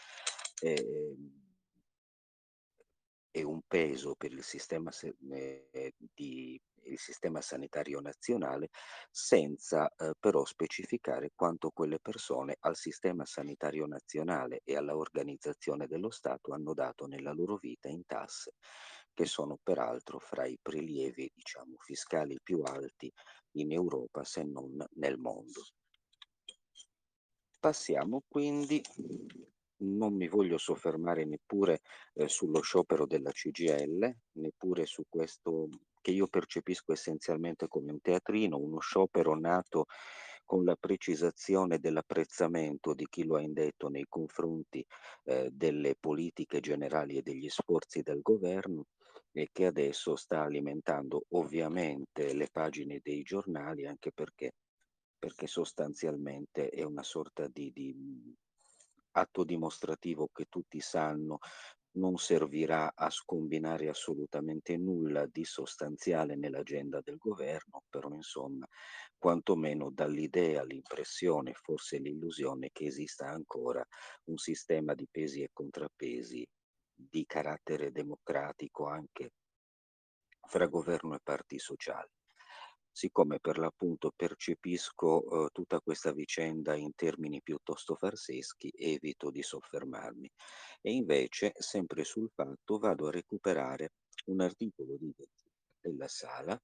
eh, 0.61 1.17
è 3.33 3.43
un 3.43 3.63
peso 3.67 4.15
per 4.15 4.31
il 4.31 4.45
sistema, 4.45 4.91
eh, 5.31 5.95
di, 5.99 6.61
il 6.85 6.99
sistema 6.99 7.41
sanitario 7.41 7.99
nazionale 8.01 8.69
senza 9.11 9.89
eh, 9.97 10.13
però 10.21 10.45
specificare 10.45 11.33
quanto 11.35 11.71
quelle 11.71 11.99
persone 11.99 12.57
al 12.61 12.77
sistema 12.77 13.25
sanitario 13.25 13.87
nazionale 13.87 14.61
e 14.65 14.77
alla 14.77 14.95
organizzazione 14.95 15.87
dello 15.87 16.11
Stato 16.11 16.53
hanno 16.53 16.75
dato 16.75 17.07
nella 17.07 17.33
loro 17.33 17.57
vita 17.57 17.89
in 17.89 18.05
tasse, 18.05 18.53
che 19.15 19.25
sono 19.25 19.59
peraltro 19.63 20.19
fra 20.19 20.47
i 20.47 20.59
prelievi 20.61 21.33
diciamo, 21.35 21.77
fiscali 21.79 22.39
più 22.43 22.61
alti 22.61 23.11
in 23.53 23.73
Europa 23.73 24.25
se 24.25 24.43
non 24.43 24.85
nel 24.97 25.17
mondo. 25.17 25.63
Passiamo 27.59 28.23
quindi 28.29 28.83
non 29.83 30.15
mi 30.15 30.29
voglio 30.29 30.59
soffermare 30.59 31.25
neppure 31.25 31.81
eh, 32.15 32.29
sullo 32.29 32.61
sciopero 32.61 33.07
della 33.07 33.31
CGL, 33.31 34.15
neppure 34.33 34.87
su 34.87 35.05
questo 35.09 35.69
che 36.01 36.11
io 36.11 36.27
percepisco 36.27 36.93
essenzialmente 36.93 37.69
come 37.69 37.93
un 37.93 38.01
teatrino, 38.01 38.59
uno 38.59 38.81
sciopero 38.81 39.39
nato 39.39 39.87
con 40.45 40.65
la 40.65 40.77
precisazione 40.77 41.79
dell'apprezzamento 41.79 42.93
di 42.95 43.07
chi 43.09 43.25
lo 43.25 43.37
ha 43.37 43.41
indetto 43.41 43.89
nei 43.89 44.07
confronti 44.09 44.85
eh, 45.25 45.49
delle 45.51 45.97
politiche 45.99 46.61
generali 46.61 47.17
e 47.17 47.23
degli 47.23 47.49
sforzi 47.49 48.03
del 48.03 48.21
governo 48.21 48.87
e 49.33 49.49
che 49.51 49.67
adesso 49.67 50.15
sta 50.17 50.43
alimentando 50.43 51.25
ovviamente 51.31 52.35
le 52.35 52.49
pagine 52.53 53.01
dei 53.03 53.23
giornali 53.23 53.87
anche 53.87 54.13
perché, 54.13 54.53
perché 55.19 55.47
sostanzialmente 55.47 56.69
è 56.69 56.83
una 56.83 57.03
sorta 57.03 57.49
di, 57.49 57.73
di 57.73 57.95
atto 59.13 59.45
dimostrativo 59.45 60.29
che 60.33 60.47
tutti 60.49 60.81
sanno 60.81 61.39
non 61.95 62.17
servirà 62.17 62.93
a 62.95 63.11
scombinare 63.11 63.89
assolutamente 63.89 64.77
nulla 64.77 65.27
di 65.27 65.45
sostanziale 65.45 66.37
nell'agenda 66.37 67.01
del 67.03 67.19
governo, 67.19 67.83
però 67.91 68.09
insomma, 68.11 68.67
quantomeno 69.19 69.91
dall'idea, 69.91 70.65
l'impressione, 70.65 71.53
forse 71.53 71.99
l'illusione 71.99 72.71
che 72.73 72.87
esista 72.87 73.27
ancora 73.27 73.87
un 74.25 74.39
sistema 74.39 74.95
di 74.95 75.07
pesi 75.11 75.43
e 75.43 75.51
contrappesi 75.53 76.47
di 76.95 77.25
carattere 77.27 77.91
democratico 77.91 78.87
anche 78.87 79.33
fra 80.49 80.67
governo 80.67 81.15
e 81.15 81.21
parti 81.23 81.59
sociali 81.59 82.11
siccome 82.93 83.41
per 83.41 83.59
l'appunto 83.59 84.13
percepisco 84.15 85.47
eh, 85.47 85.49
tutta 85.53 85.81
questa 85.81 86.13
vicenda 86.13 86.77
in 86.77 86.95
termini 86.95 87.41
piuttosto 87.43 87.97
farseschi, 87.97 88.71
evito 88.77 89.31
di 89.31 89.43
soffermarmi. 89.43 90.31
E 90.83 90.93
invece, 90.93 91.53
sempre 91.57 92.05
sul 92.05 92.31
fatto, 92.35 92.79
vado 92.79 93.09
a 93.09 93.11
recuperare 93.11 93.93
un 94.27 94.41
articolo 94.41 94.97
di 94.99 95.13
della 95.81 96.09
Sala, 96.09 96.57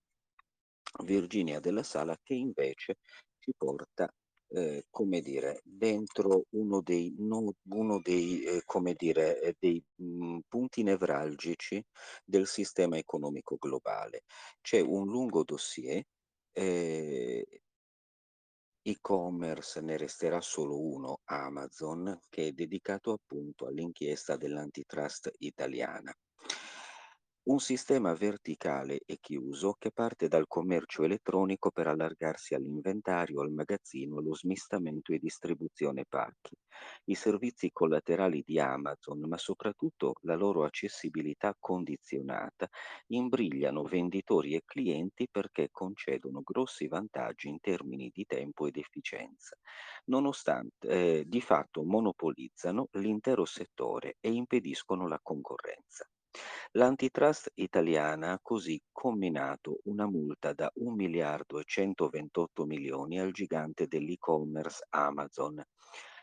Virginia 1.05 1.61
della 1.61 1.83
Sala, 1.83 2.17
che 2.23 2.35
invece 2.35 2.99
ci 3.39 3.53
porta 3.57 4.09
eh, 4.51 4.87
come 4.91 5.21
dire, 5.21 5.61
dentro 5.65 6.47
uno 6.51 6.81
dei, 6.81 7.15
no, 7.19 7.53
uno 7.71 8.01
dei, 8.01 8.43
eh, 8.45 8.63
come 8.65 8.95
dire, 8.95 9.41
eh, 9.41 9.57
dei 9.59 9.83
mh, 9.97 10.05
mm, 10.05 10.39
punti 10.49 10.83
nevralgici 10.83 11.85
del 12.25 12.47
sistema 12.47 12.97
economico 12.97 13.57
globale. 13.59 14.23
C'è 14.61 14.81
un 14.81 15.07
lungo 15.07 15.45
dossier 15.45 16.03
e-commerce 18.83 19.81
ne 19.81 19.97
resterà 19.97 20.41
solo 20.41 20.81
uno, 20.81 21.21
Amazon, 21.25 22.19
che 22.29 22.49
è 22.49 22.53
dedicato 22.53 23.12
appunto 23.12 23.67
all'inchiesta 23.67 24.37
dell'antitrust 24.37 25.31
italiana. 25.38 26.12
Un 27.49 27.61
sistema 27.61 28.12
verticale 28.12 29.00
e 29.07 29.17
chiuso 29.23 29.75
che 29.78 29.90
parte 29.90 30.28
dal 30.28 30.47
commercio 30.47 31.02
elettronico 31.02 31.71
per 31.71 31.87
allargarsi 31.87 32.55
all'inventario, 32.55 33.40
al 33.40 33.50
magazzino, 33.50 34.19
allo 34.19 34.35
smistamento 34.35 35.14
e 35.14 35.19
distribuzione 35.19 36.05
pacchi. 36.07 36.55
I 37.05 37.14
servizi 37.14 37.71
collaterali 37.73 38.43
di 38.45 38.61
Amazon, 38.61 39.21
ma 39.21 39.38
soprattutto 39.38 40.17
la 40.25 40.35
loro 40.35 40.64
accessibilità 40.64 41.57
condizionata, 41.59 42.69
imbrigliano 43.07 43.83
venditori 43.83 44.55
e 44.55 44.61
clienti 44.67 45.26
perché 45.31 45.71
concedono 45.73 46.43
grossi 46.43 46.87
vantaggi 46.87 47.49
in 47.49 47.61
termini 47.61 48.11
di 48.12 48.26
tempo 48.26 48.67
ed 48.67 48.76
efficienza. 48.76 49.57
Nonostante 50.11 50.87
eh, 50.87 51.25
di 51.26 51.40
fatto 51.40 51.83
monopolizzano 51.83 52.88
l'intero 52.99 53.47
settore 53.47 54.17
e 54.21 54.31
impediscono 54.33 55.09
la 55.09 55.19
concorrenza. 55.23 56.07
L'antitrust 56.73 57.50
italiana 57.54 58.33
ha 58.33 58.40
così 58.42 58.80
comminato 58.92 59.80
una 59.85 60.07
multa 60.07 60.52
da 60.52 60.71
1 60.75 60.95
miliardo 60.95 61.59
e 61.59 61.64
128 61.64 62.66
milioni 62.66 63.18
al 63.18 63.33
gigante 63.33 63.87
dell'e-commerce 63.87 64.87
Amazon. 64.90 65.62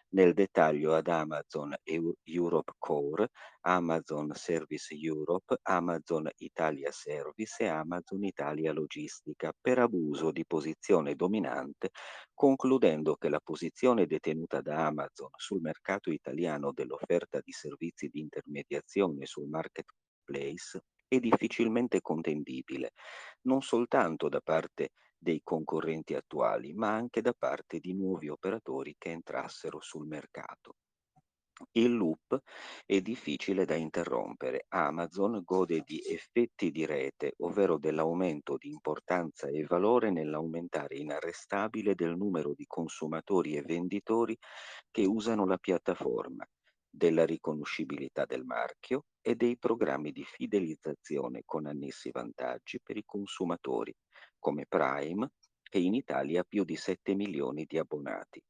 Nel 0.10 0.34
dettaglio 0.34 0.94
ad 0.94 1.08
Amazon 1.08 1.76
Europe 2.24 2.74
Core, 2.78 3.30
Amazon 3.62 4.32
Service 4.34 4.96
Europe, 4.96 5.58
Amazon 5.64 6.30
Italia 6.38 6.92
Service 6.92 7.62
e 7.64 7.68
Amazon 7.68 8.24
Italia 8.24 8.72
Logistica 8.72 9.52
per 9.60 9.80
abuso 9.80 10.32
di 10.32 10.46
posizione 10.46 11.16
dominante, 11.16 11.90
concludendo 12.34 13.16
che 13.16 13.28
la 13.28 13.42
posizione 13.44 14.06
detenuta 14.06 14.62
da 14.62 14.86
Amazon 14.86 15.30
sul 15.36 15.60
mercato 15.60 16.12
italiano 16.12 16.72
dell'offerta 16.72 17.42
di 17.44 17.52
servizi 17.52 18.08
di 18.08 18.20
intermediazione 18.20 19.26
sul 19.26 19.50
market 19.50 19.86
marketplace 20.26 20.84
è 21.08 21.20
difficilmente 21.20 22.02
contendibile, 22.02 22.94
non 23.42 23.62
soltanto 23.62 24.28
da 24.28 24.42
parte 24.42 24.90
dei 25.18 25.42
concorrenti 25.44 26.16
attuali, 26.16 26.74
ma 26.74 26.94
anche 26.94 27.22
da 27.22 27.34
parte 27.38 27.80
di 27.80 27.94
nuovi 27.94 28.30
operatori 28.30 28.96
che 28.98 29.12
entrassero 29.12 29.80
sul 29.82 30.08
mercato. 30.08 30.76
Il 31.72 31.96
loop 31.96 32.38
è 32.86 33.00
difficile 33.00 33.64
da 33.64 33.76
interrompere. 33.76 34.66
Amazon 34.68 35.42
gode 35.46 35.84
di 35.86 36.04
effetti 36.06 36.70
di 36.70 36.86
rete, 36.86 37.36
ovvero 37.38 37.78
dell'aumento 37.78 38.58
di 38.58 38.68
importanza 38.68 39.48
e 39.48 39.64
valore 39.64 40.12
nell'aumentare 40.12 40.98
inarrestabile 40.98 41.96
del 41.96 42.18
numero 42.18 42.54
di 42.54 42.66
consumatori 42.66 43.56
e 43.56 43.62
venditori 43.62 44.38
che 44.92 45.06
usano 45.06 45.46
la 45.46 45.58
piattaforma, 45.58 46.46
della 46.96 47.26
riconoscibilità 47.26 48.26
del 48.26 48.46
marchio 48.46 49.06
e 49.22 49.36
dei 49.36 49.58
programmi 49.58 50.12
di 50.12 50.24
fidelizzazione 50.24 51.42
con 51.46 51.66
annessi 51.66 52.10
vantaggi 52.12 52.80
per 52.82 52.98
i 52.98 53.04
consumatori, 53.06 53.94
come 54.40 54.66
Prime, 54.66 55.32
che 55.62 55.80
in 55.80 55.94
Italia 55.94 56.42
ha 56.42 56.46
più 56.48 56.64
di 56.64 56.76
7 56.76 57.16
milioni 57.16 57.66
di 57.66 57.78
abbonati. 57.78 58.42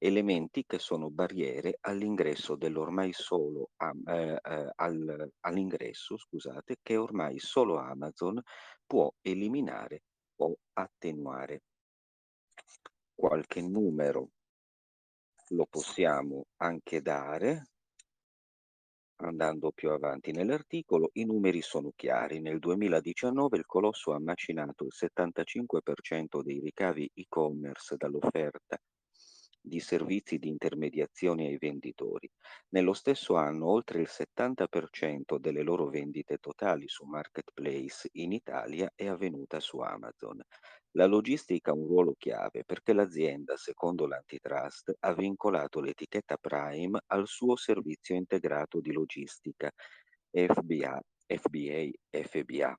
Elementi 0.00 0.64
che 0.64 0.78
sono 0.78 1.10
barriere 1.10 1.78
all'ingresso 1.80 2.54
dell'ormai 2.54 3.12
solo 3.12 3.70
eh, 4.06 4.38
eh, 4.40 4.72
al, 4.76 5.32
all'ingresso, 5.40 6.16
scusate, 6.16 6.76
che 6.82 6.96
ormai 6.96 7.40
solo 7.40 7.78
Amazon 7.78 8.40
può 8.86 9.12
eliminare 9.22 10.02
o 10.36 10.56
attenuare. 10.74 11.62
Qualche 13.12 13.60
numero 13.60 14.30
lo 15.48 15.66
possiamo 15.68 16.46
anche 16.58 17.02
dare 17.02 17.64
Andando 19.20 19.72
più 19.72 19.90
avanti 19.90 20.30
nell'articolo, 20.30 21.10
i 21.14 21.24
numeri 21.24 21.60
sono 21.60 21.92
chiari. 21.96 22.40
Nel 22.40 22.60
2019 22.60 23.56
il 23.56 23.66
colosso 23.66 24.12
ha 24.12 24.20
macinato 24.20 24.84
il 24.84 24.92
75% 24.94 26.40
dei 26.40 26.60
ricavi 26.60 27.10
e-commerce 27.14 27.96
dall'offerta 27.96 28.80
di 29.60 29.80
servizi 29.80 30.38
di 30.38 30.48
intermediazione 30.48 31.46
ai 31.46 31.58
venditori. 31.58 32.30
Nello 32.70 32.92
stesso 32.92 33.34
anno 33.34 33.68
oltre 33.68 34.00
il 34.00 34.08
70% 34.08 35.36
delle 35.38 35.62
loro 35.62 35.88
vendite 35.88 36.38
totali 36.38 36.88
su 36.88 37.04
marketplace 37.04 38.08
in 38.12 38.32
Italia 38.32 38.90
è 38.94 39.06
avvenuta 39.08 39.60
su 39.60 39.78
Amazon. 39.80 40.40
La 40.92 41.06
logistica 41.06 41.70
ha 41.70 41.74
un 41.74 41.86
ruolo 41.86 42.14
chiave 42.16 42.64
perché 42.64 42.92
l'azienda, 42.92 43.56
secondo 43.56 44.06
l'antitrust, 44.06 44.96
ha 45.00 45.12
vincolato 45.12 45.80
l'etichetta 45.80 46.36
Prime 46.38 47.00
al 47.08 47.26
suo 47.26 47.56
servizio 47.56 48.14
integrato 48.14 48.80
di 48.80 48.92
logistica 48.92 49.70
FBA, 50.30 51.00
FBA, 51.26 51.90
FBA. 52.10 52.78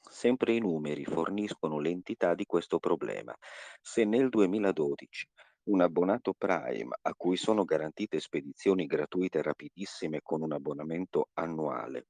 Sempre 0.00 0.54
i 0.54 0.60
numeri 0.60 1.04
forniscono 1.04 1.78
l'entità 1.78 2.34
di 2.34 2.44
questo 2.44 2.78
problema. 2.78 3.34
Se 3.80 4.04
nel 4.04 4.28
2012 4.28 5.28
un 5.68 5.80
abbonato 5.80 6.34
Prime 6.34 6.96
a 7.02 7.14
cui 7.14 7.36
sono 7.36 7.64
garantite 7.64 8.20
spedizioni 8.20 8.86
gratuite 8.86 9.42
rapidissime 9.42 10.20
con 10.22 10.42
un 10.42 10.52
abbonamento 10.52 11.28
annuale 11.34 12.06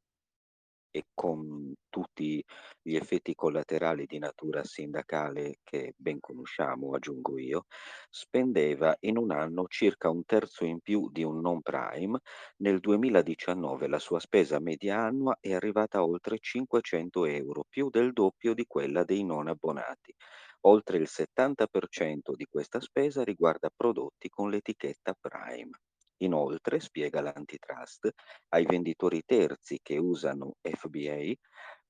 e 0.91 1.05
con 1.15 1.75
tutti 1.89 2.43
gli 2.83 2.97
effetti 2.97 3.35
collaterali 3.35 4.07
di 4.07 4.19
natura 4.19 4.65
sindacale 4.65 5.59
che 5.63 5.95
ben 5.97 6.21
conosciamo, 6.21 6.95
aggiungo 6.95 7.39
io, 7.39 7.65
spendeva 8.11 8.97
in 9.01 9.17
un 9.17 9.31
anno 9.31 9.67
circa 9.69 10.11
un 10.11 10.25
terzo 10.25 10.65
in 10.65 10.81
più 10.81 11.11
di 11.11 11.23
un 11.23 11.41
non 11.41 11.61
prime. 11.63 12.21
Nel 12.59 12.81
2019 12.81 13.89
la 13.89 13.99
sua 13.99 14.21
spesa 14.21 14.59
media 14.61 15.01
annua 15.01 15.37
è 15.41 15.53
arrivata 15.53 15.99
a 15.99 16.05
oltre 16.05 16.39
500 16.39 17.25
euro, 17.27 17.65
più 17.69 17.89
del 17.91 18.13
doppio 18.13 18.55
di 18.55 18.65
quella 18.67 19.05
dei 19.05 19.25
non 19.25 19.49
abbonati. 19.49 20.15
Oltre 20.63 20.99
il 20.99 21.09
70% 21.09 22.35
di 22.35 22.47
questa 22.47 22.81
spesa 22.81 23.25
riguarda 23.25 23.71
prodotti 23.75 24.29
con 24.29 24.51
l'etichetta 24.51 25.15
Prime. 25.19 25.71
Inoltre, 26.19 26.81
spiega 26.81 27.21
l'antitrust, 27.21 28.11
ai 28.49 28.65
venditori 28.67 29.23
terzi 29.25 29.79
che 29.83 29.99
usano 29.99 30.57
FBA 30.61 31.33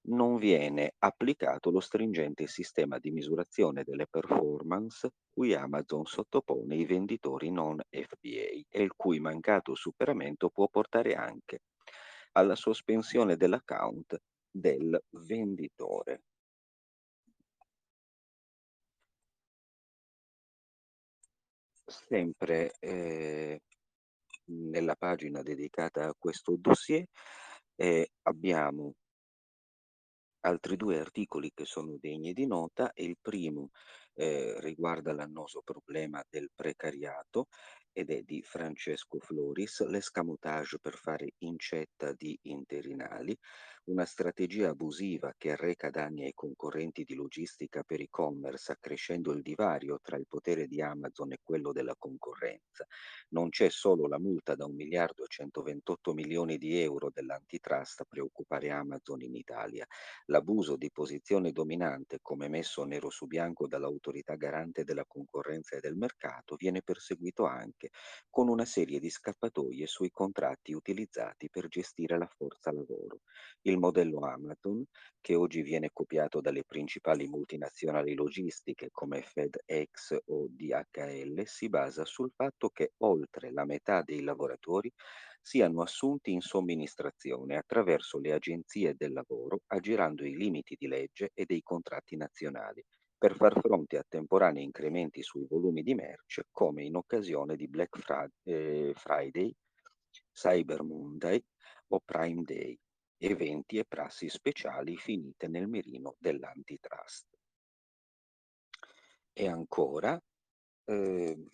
non 0.09 0.37
viene 0.37 0.95
applicato 0.99 1.71
lo 1.71 1.81
stringente 1.81 2.47
sistema 2.47 2.99
di 2.99 3.11
misurazione 3.11 3.85
delle 3.85 4.07
performance 4.07 5.11
cui 5.31 5.55
Amazon 5.55 6.05
sottopone 6.05 6.77
i 6.77 6.85
venditori 6.85 7.51
non 7.51 7.81
FBA 7.91 8.67
e 8.69 8.83
il 8.83 8.93
cui 8.97 9.21
mancato 9.21 9.75
superamento 9.75 10.51
può 10.51 10.69
portare 10.69 11.15
anche 11.15 11.63
alla 12.33 12.55
sospensione 12.55 13.37
dell'account 13.37 14.21
del 14.51 15.01
venditore. 15.11 16.23
Sempre 21.87 22.73
eh, 22.81 23.63
nella 24.49 24.97
pagina 24.97 25.43
dedicata 25.43 26.07
a 26.07 26.15
questo 26.19 26.57
dossier 26.59 27.07
eh, 27.77 28.11
abbiamo 28.23 28.95
altri 30.41 30.77
due 30.77 30.99
articoli 30.99 31.53
che 31.55 31.65
sono 31.65 31.97
degni 32.01 32.33
di 32.33 32.47
nota. 32.47 32.91
Il 32.95 33.17
primo 33.21 33.71
eh, 34.15 34.57
riguarda 34.61 35.13
l'annoso 35.13 35.63
problema 35.63 36.23
del 36.29 36.51
precariato 36.55 37.47
ed 37.99 38.11
è 38.11 38.23
di 38.23 38.43
Francesco 38.43 39.19
Floris, 39.19 39.85
l'escamotage 39.85 40.79
per 40.79 40.95
fare 40.95 41.33
incetta 41.39 42.13
di 42.13 42.39
interinali, 42.43 43.37
una 43.89 44.05
strategia 44.05 44.69
abusiva 44.69 45.35
che 45.37 45.53
arreca 45.53 45.89
danni 45.91 46.25
ai 46.25 46.35
concorrenti 46.35 47.05
di 47.05 47.15
logistica 47.15 47.83
per 47.83 48.01
e-commerce 48.01 48.71
accrescendo 48.71 49.33
il 49.33 49.43
divario 49.43 49.99
tra 50.03 50.17
il 50.17 50.27
potere 50.29 50.67
di 50.67 50.83
Amazon 50.83 51.33
e 51.33 51.39
quello 51.43 51.73
della 51.73 51.95
concorrenza. 51.99 52.87
Non 53.31 53.49
c'è 53.49 53.71
solo 53.71 54.07
la 54.07 54.19
multa 54.19 54.55
da 54.55 54.67
1 54.67 54.75
miliardo 54.75 55.25
e 55.25 55.29
128 55.29 56.13
milioni 56.13 56.59
di 56.59 56.79
euro 56.81 57.11
dell'antitrust 57.11 58.03
a 58.03 58.07
preoccupare 58.07 58.71
Amazon 58.71 59.23
in 59.23 59.35
Italia. 59.35 59.87
L'abuso 60.27 60.77
di 60.77 60.91
posizione 60.93 61.51
dominante, 61.51 62.19
come 62.21 62.49
messo 62.49 62.85
nero 62.85 63.09
su 63.09 63.27
bianco 63.27 63.67
dall'autorità 63.67 64.35
garante 64.37 64.85
della 64.85 65.07
concorrenza 65.07 65.77
e 65.77 65.81
del 65.81 65.97
mercato, 65.97 66.57
viene 66.57 66.83
perseguito 66.83 67.47
anche 67.47 67.88
con 68.31 68.49
una 68.49 68.65
serie 68.65 68.99
di 69.01 69.11
scappatoie 69.11 69.87
sui 69.87 70.11
contratti 70.11 70.73
utilizzati 70.73 71.49
per 71.51 71.69
gestire 71.69 72.19
la 72.19 72.27
forza 72.27 72.73
lavoro. 72.73 73.21
Il 73.63 73.79
modello 73.79 74.21
Amazon, 74.21 74.85
che 75.21 75.35
oggi 75.35 75.63
viene 75.63 75.91
copiato 75.93 76.41
dalle 76.41 76.65
principali 76.65 77.27
multinazionali 77.27 78.15
logistiche 78.15 78.89
come 78.91 79.23
FedEx 79.23 80.17
o 80.27 80.47
DHL, 80.49 81.43
si 81.47 81.69
basa 81.69 82.05
sul 82.05 82.31
fatto 82.35 82.71
che 82.71 82.93
oltre 82.99 83.51
la 83.53 83.65
metà 83.65 84.03
dei 84.03 84.23
lavoratori 84.23 84.93
siano 85.41 85.83
assunti 85.83 86.33
in 86.33 86.41
somministrazione 86.41 87.57
attraverso 87.57 88.19
le 88.19 88.33
agenzie 88.33 88.95
del 88.95 89.13
lavoro, 89.13 89.63
aggirando 89.69 90.25
i 90.25 90.37
limiti 90.37 90.77
di 90.79 90.87
legge 90.87 91.31
e 91.35 91.45
dei 91.47 91.63
contratti 91.63 92.17
nazionali, 92.17 92.85
per 93.19 93.35
far 93.35 93.59
fronte 93.61 93.99
a 93.99 94.05
temporanei 94.09 94.63
incrementi 94.63 95.23
sui 95.23 95.45
volumi 95.45 95.83
di 95.83 95.95
merce, 95.95 96.47
come 96.53 96.85
in 96.85 96.95
occasione 96.95 97.57
di 97.57 97.67
Black 97.67 97.99
eh, 98.45 98.93
Friday, 98.95 99.53
Cyber 100.33 100.83
Monday 100.83 101.45
o 101.89 102.01
Prime 102.05 102.43
Day, 102.45 102.79
eventi 103.19 103.79
e 103.79 103.85
prassi 103.85 104.29
speciali 104.29 104.97
finite 104.97 105.49
nel 105.49 105.67
mirino 105.67 106.15
dell'antitrust. 106.19 107.27
E 109.33 109.49
ancora, 109.49 110.21
eh, 110.85 111.45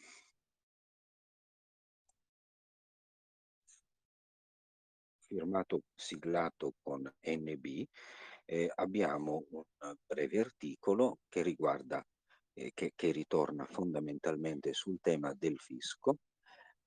firmato, 5.26 5.82
siglato 5.94 6.74
con 6.82 7.10
NB, 7.20 7.86
eh, 8.44 8.70
abbiamo 8.74 9.44
un 9.50 9.62
breve 10.06 10.38
articolo 10.40 11.18
che 11.28 11.42
riguarda, 11.42 12.04
eh, 12.54 12.70
che, 12.74 12.92
che 12.94 13.10
ritorna 13.10 13.64
fondamentalmente 13.64 14.72
sul 14.72 14.98
tema 15.00 15.34
del 15.34 15.58
fisco, 15.58 16.18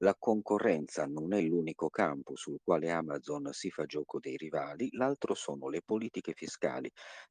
la 0.02 0.16
concorrenza 0.16 1.08
non 1.08 1.34
è 1.34 1.42
l'unico 1.42 1.90
campo 1.90 2.36
sul 2.36 2.60
quale 2.64 2.92
Amazon 2.92 3.52
si 3.52 3.72
fa 3.72 3.86
gioco 3.86 4.20
dei 4.20 4.38
rivali, 4.38 4.90
l'altro 4.92 5.34
sono 5.34 5.70
le 5.70 5.82
politiche 5.84 6.34
fiscali. 6.34 6.88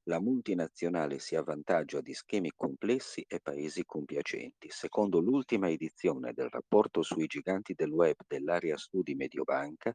La 0.09 0.21
multinazionale 0.21 1.21
si 1.21 1.37
avvantaggia 1.37 2.01
di 2.01 2.13
schemi 2.13 2.51
complessi 2.57 3.25
e 3.29 3.39
paesi 3.41 3.85
compiacenti. 3.85 4.69
Secondo 4.69 5.21
l'ultima 5.21 5.71
edizione 5.71 6.33
del 6.33 6.49
rapporto 6.51 7.03
sui 7.03 7.27
giganti 7.27 7.73
del 7.73 7.93
web 7.93 8.17
dell'area 8.27 8.77
studi 8.77 9.15
Mediobanca, 9.15 9.95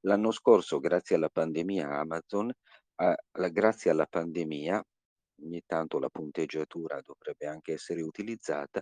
l'anno 0.00 0.30
scorso, 0.30 0.78
grazie 0.78 1.16
alla 1.16 1.28
pandemia, 1.28 1.98
Amazon, 1.98 2.50
eh, 2.96 3.50
grazie 3.52 3.90
alla 3.90 4.06
pandemia, 4.06 4.82
ogni 5.42 5.62
tanto 5.66 5.98
la 5.98 6.08
punteggiatura 6.08 7.00
dovrebbe 7.02 7.46
anche 7.46 7.72
essere 7.74 8.00
utilizzata, 8.02 8.80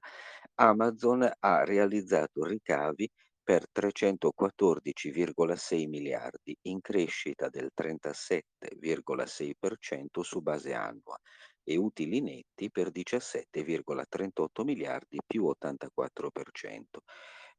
Amazon 0.57 1.29
ha 1.41 1.65
realizzato 1.65 2.45
ricavi 2.45 3.09
per 3.43 3.67
314,6 3.71 5.87
miliardi, 5.89 6.57
in 6.63 6.81
crescita 6.81 7.49
del 7.51 7.71
37,6% 7.75 10.23
su 10.23 10.41
base 10.41 10.73
annua 10.73 11.19
e 11.63 11.77
utili 11.77 12.23
netti 12.23 12.71
per 12.71 12.91
17,38 12.91 14.65
miliardi 14.65 15.19
più 15.27 15.47
84%, 15.47 17.03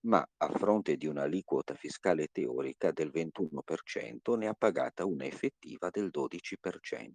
ma 0.05 0.25
a 0.37 0.49
fronte 0.49 0.97
di 0.97 1.07
un'aliquota 1.07 1.73
fiscale 1.73 2.27
teorica 2.31 2.91
del 2.91 3.11
21% 3.11 4.37
ne 4.37 4.47
ha 4.47 4.53
pagata 4.53 5.05
una 5.05 5.25
effettiva 5.25 5.89
del 5.89 6.09
12%. 6.11 7.11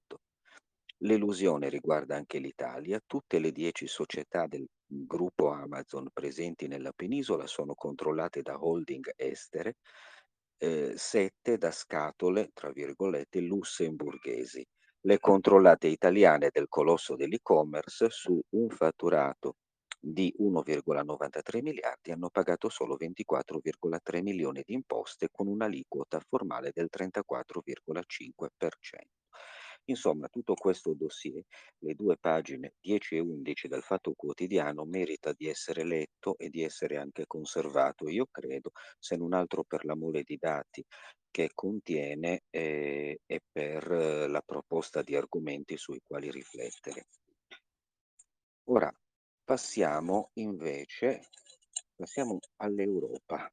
L'elusione 1.03 1.69
riguarda 1.69 2.17
anche 2.17 2.39
l'Italia, 2.39 3.01
tutte 3.07 3.39
le 3.39 3.53
dieci 3.53 3.87
società 3.87 4.47
del 4.47 4.67
gruppo 4.87 5.51
Amazon 5.51 6.09
presenti 6.13 6.67
nella 6.67 6.93
penisola 6.93 7.47
sono 7.47 7.75
controllate 7.75 8.43
da 8.43 8.63
holding 8.63 9.11
estere, 9.17 9.77
eh, 10.59 10.95
da 11.59 11.71
scatole, 11.71 12.51
tra 12.53 12.71
virgolette, 12.71 13.41
lussemburghesi. 13.41 14.67
Le 15.03 15.19
controllate 15.19 15.87
italiane 15.87 16.51
del 16.53 16.69
colosso 16.69 17.17
dell'e-commerce 17.17 18.11
su 18.11 18.39
un 18.51 18.69
fatturato 18.69 19.55
di 20.01 20.35
1,93 20.39 21.61
miliardi 21.63 22.11
hanno 22.11 22.31
pagato 22.31 22.71
solo 22.71 22.97
24,3 22.97 24.23
milioni 24.23 24.63
di 24.65 24.73
imposte 24.73 25.29
con 25.31 25.47
un'aliquota 25.47 26.19
formale 26.27 26.71
del 26.73 26.89
34,5%. 26.91 28.49
Insomma, 29.85 30.29
tutto 30.29 30.55
questo 30.55 30.95
dossier, 30.95 31.43
le 31.79 31.95
due 31.95 32.17
pagine 32.17 32.75
10 32.81 33.17
e 33.17 33.21
11 33.21 33.69
del 33.69 33.83
Fatto 33.83 34.13
Quotidiano, 34.15 34.85
merita 34.85 35.33
di 35.33 35.49
essere 35.49 35.85
letto 35.85 36.37
e 36.39 36.49
di 36.49 36.63
essere 36.63 36.97
anche 36.97 37.27
conservato, 37.27 38.09
io 38.09 38.27
credo, 38.31 38.71
se 38.99 39.17
non 39.17 39.33
altro 39.33 39.65
per 39.65 39.85
la 39.85 39.97
mole 39.97 40.23
di 40.23 40.37
dati 40.39 40.85
che 41.31 41.51
contiene 41.55 42.43
eh, 42.51 43.21
e 43.27 43.41
per 43.51 43.91
eh, 43.91 44.29
la 44.29 44.43
proposta 44.43 45.03
di 45.03 45.17
argomenti 45.17 45.77
sui 45.77 46.01
quali 46.07 46.31
riflettere. 46.31 47.07
Ora 48.65 48.93
passiamo 49.51 50.31
invece 50.35 51.23
passiamo 51.97 52.39
all'Europa. 52.59 53.53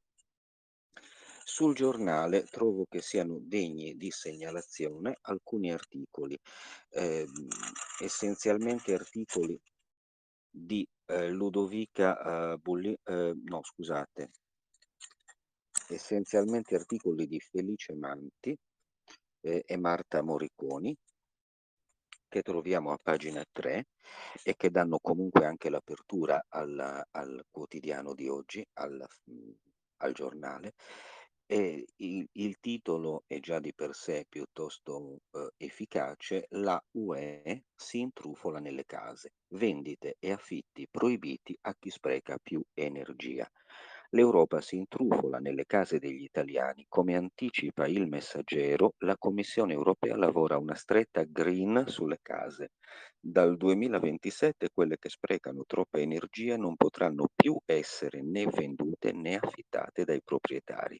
Sul 1.42 1.74
giornale 1.74 2.44
trovo 2.44 2.86
che 2.88 3.02
siano 3.02 3.40
degni 3.40 3.96
di 3.96 4.12
segnalazione 4.12 5.18
alcuni 5.22 5.72
articoli, 5.72 6.38
eh, 6.90 7.26
essenzialmente 8.00 8.94
articoli 8.94 9.60
di 10.48 10.88
eh, 11.06 11.30
Ludovica 11.30 12.52
eh, 12.52 12.58
Bulli, 12.58 12.96
eh, 13.02 13.32
no 13.34 13.64
scusate, 13.64 14.30
essenzialmente 15.88 16.76
articoli 16.76 17.26
di 17.26 17.40
Felice 17.40 17.94
Manti 17.94 18.56
eh, 19.40 19.64
e 19.66 19.76
Marta 19.76 20.22
Moriconi, 20.22 20.96
che 22.28 22.42
troviamo 22.42 22.92
a 22.92 22.98
pagina 23.02 23.44
3 23.50 23.86
e 24.42 24.54
che 24.56 24.70
danno 24.70 24.98
comunque 25.00 25.44
anche 25.46 25.70
l'apertura 25.70 26.44
al, 26.48 27.02
al 27.10 27.44
quotidiano 27.50 28.14
di 28.14 28.28
oggi, 28.28 28.66
al, 28.74 29.04
al 29.98 30.12
giornale, 30.12 30.74
il, 31.50 32.28
il, 32.32 32.58
titolo 32.60 33.24
è 33.26 33.40
già 33.40 33.58
di 33.58 33.72
per 33.72 33.94
sé 33.94 34.26
piuttosto 34.28 35.20
eh, 35.32 35.48
efficace, 35.56 36.46
la 36.50 36.82
UE 36.92 37.64
si 37.74 38.00
intrufola 38.00 38.58
nelle 38.58 38.84
case, 38.84 39.32
vendite 39.54 40.16
e 40.18 40.32
affitti 40.32 40.86
proibiti 40.90 41.56
a 41.62 41.74
chi 41.78 41.88
spreca 41.88 42.38
più 42.42 42.62
energia. 42.74 43.50
L'Europa 44.12 44.60
si 44.62 44.76
intrufola 44.76 45.38
nelle 45.38 45.64
case 45.66 45.98
degli 45.98 46.22
italiani. 46.22 46.86
Come 46.88 47.14
anticipa 47.14 47.86
il 47.86 48.06
messaggero, 48.08 48.94
la 48.98 49.16
Commissione 49.18 49.74
europea 49.74 50.16
lavora 50.16 50.56
una 50.56 50.74
stretta 50.74 51.24
green 51.24 51.84
sulle 51.88 52.18
case. 52.22 52.72
Dal 53.20 53.56
2027 53.58 54.70
quelle 54.72 54.96
che 54.98 55.10
sprecano 55.10 55.64
troppa 55.66 55.98
energia 55.98 56.56
non 56.56 56.76
potranno 56.76 57.28
più 57.34 57.58
essere 57.66 58.22
né 58.22 58.46
vendute 58.46 59.12
né 59.12 59.36
affittate 59.36 60.04
dai 60.04 60.22
proprietari. 60.22 60.98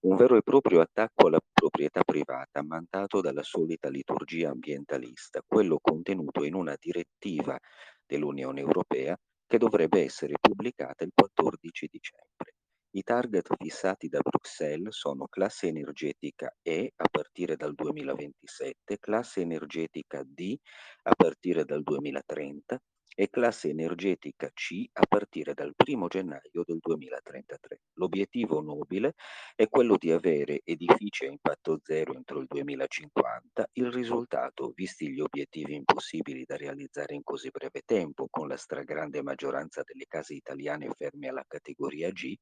un 0.00 0.16
vero 0.16 0.36
e 0.36 0.42
proprio 0.42 0.80
attacco 0.80 1.28
alla 1.28 1.40
proprietà 1.52 2.02
privata 2.04 2.62
mandato 2.62 3.20
dalla 3.20 3.42
solita 3.42 3.88
liturgia 3.88 4.50
ambientalista, 4.50 5.42
quello 5.46 5.78
contenuto 5.80 6.44
in 6.44 6.54
una 6.54 6.76
direttiva 6.78 7.58
dell'Unione 8.06 8.60
Europea 8.60 9.16
che 9.54 9.60
dovrebbe 9.60 10.02
essere 10.02 10.34
pubblicata 10.40 11.04
il 11.04 11.12
14 11.14 11.88
dicembre. 11.88 12.54
I 12.96 13.02
target 13.04 13.54
fissati 13.56 14.08
da 14.08 14.18
Bruxelles 14.18 14.96
sono 14.96 15.28
classe 15.28 15.68
energetica 15.68 16.52
E 16.60 16.92
a 16.96 17.04
partire 17.08 17.54
dal 17.54 17.72
2027, 17.72 18.98
classe 18.98 19.42
energetica 19.42 20.24
D 20.24 20.56
a 21.02 21.14
partire 21.14 21.64
dal 21.64 21.84
2030 21.84 22.82
e 23.14 23.30
classe 23.30 23.68
energetica 23.68 24.50
C 24.52 24.88
a 24.92 25.06
partire 25.06 25.54
dal 25.54 25.72
1 25.76 26.08
gennaio 26.08 26.62
del 26.64 26.78
2033. 26.80 27.80
L'obiettivo 27.94 28.60
nobile 28.60 29.14
è 29.54 29.68
quello 29.68 29.96
di 29.96 30.10
avere 30.10 30.60
edifici 30.64 31.26
a 31.26 31.28
impatto 31.28 31.78
zero 31.82 32.14
entro 32.14 32.40
il 32.40 32.46
2050. 32.48 33.68
Il 33.74 33.92
risultato, 33.92 34.72
visti 34.74 35.10
gli 35.10 35.20
obiettivi 35.20 35.74
impossibili 35.74 36.44
da 36.44 36.56
realizzare 36.56 37.14
in 37.14 37.22
così 37.22 37.50
breve 37.50 37.82
tempo, 37.84 38.26
con 38.28 38.48
la 38.48 38.56
stragrande 38.56 39.22
maggioranza 39.22 39.82
delle 39.84 40.06
case 40.08 40.34
italiane 40.34 40.90
ferme 40.94 41.28
alla 41.28 41.44
categoria 41.46 42.10
G, 42.10 42.34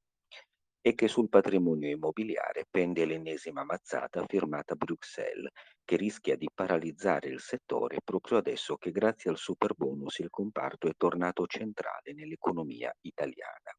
e 0.85 0.97
che 0.97 1.07
sul 1.07 1.29
patrimonio 1.29 1.89
immobiliare 1.89 2.67
pende 2.69 3.05
l'ennesima 3.05 3.65
mazzata 3.65 4.27
firmata 4.27 4.75
Bruxelles, 4.75 5.53
che 5.85 5.97
rischia 5.97 6.37
di 6.37 6.51
paralizzare 6.53 7.29
il 7.29 7.39
settore 7.39 7.99
proprio 8.03 8.39
adesso 8.39 8.77
che 8.77 8.91
grazie 8.91 9.31
al 9.31 9.39
super 9.39 9.75
bonus 9.77 10.19
il 10.19 10.29
comparto 10.29 10.89
è 10.89 10.93
tornato 10.97 11.47
centrale 11.47 12.13
nell'economia 12.13 12.93
italiana. 13.03 13.71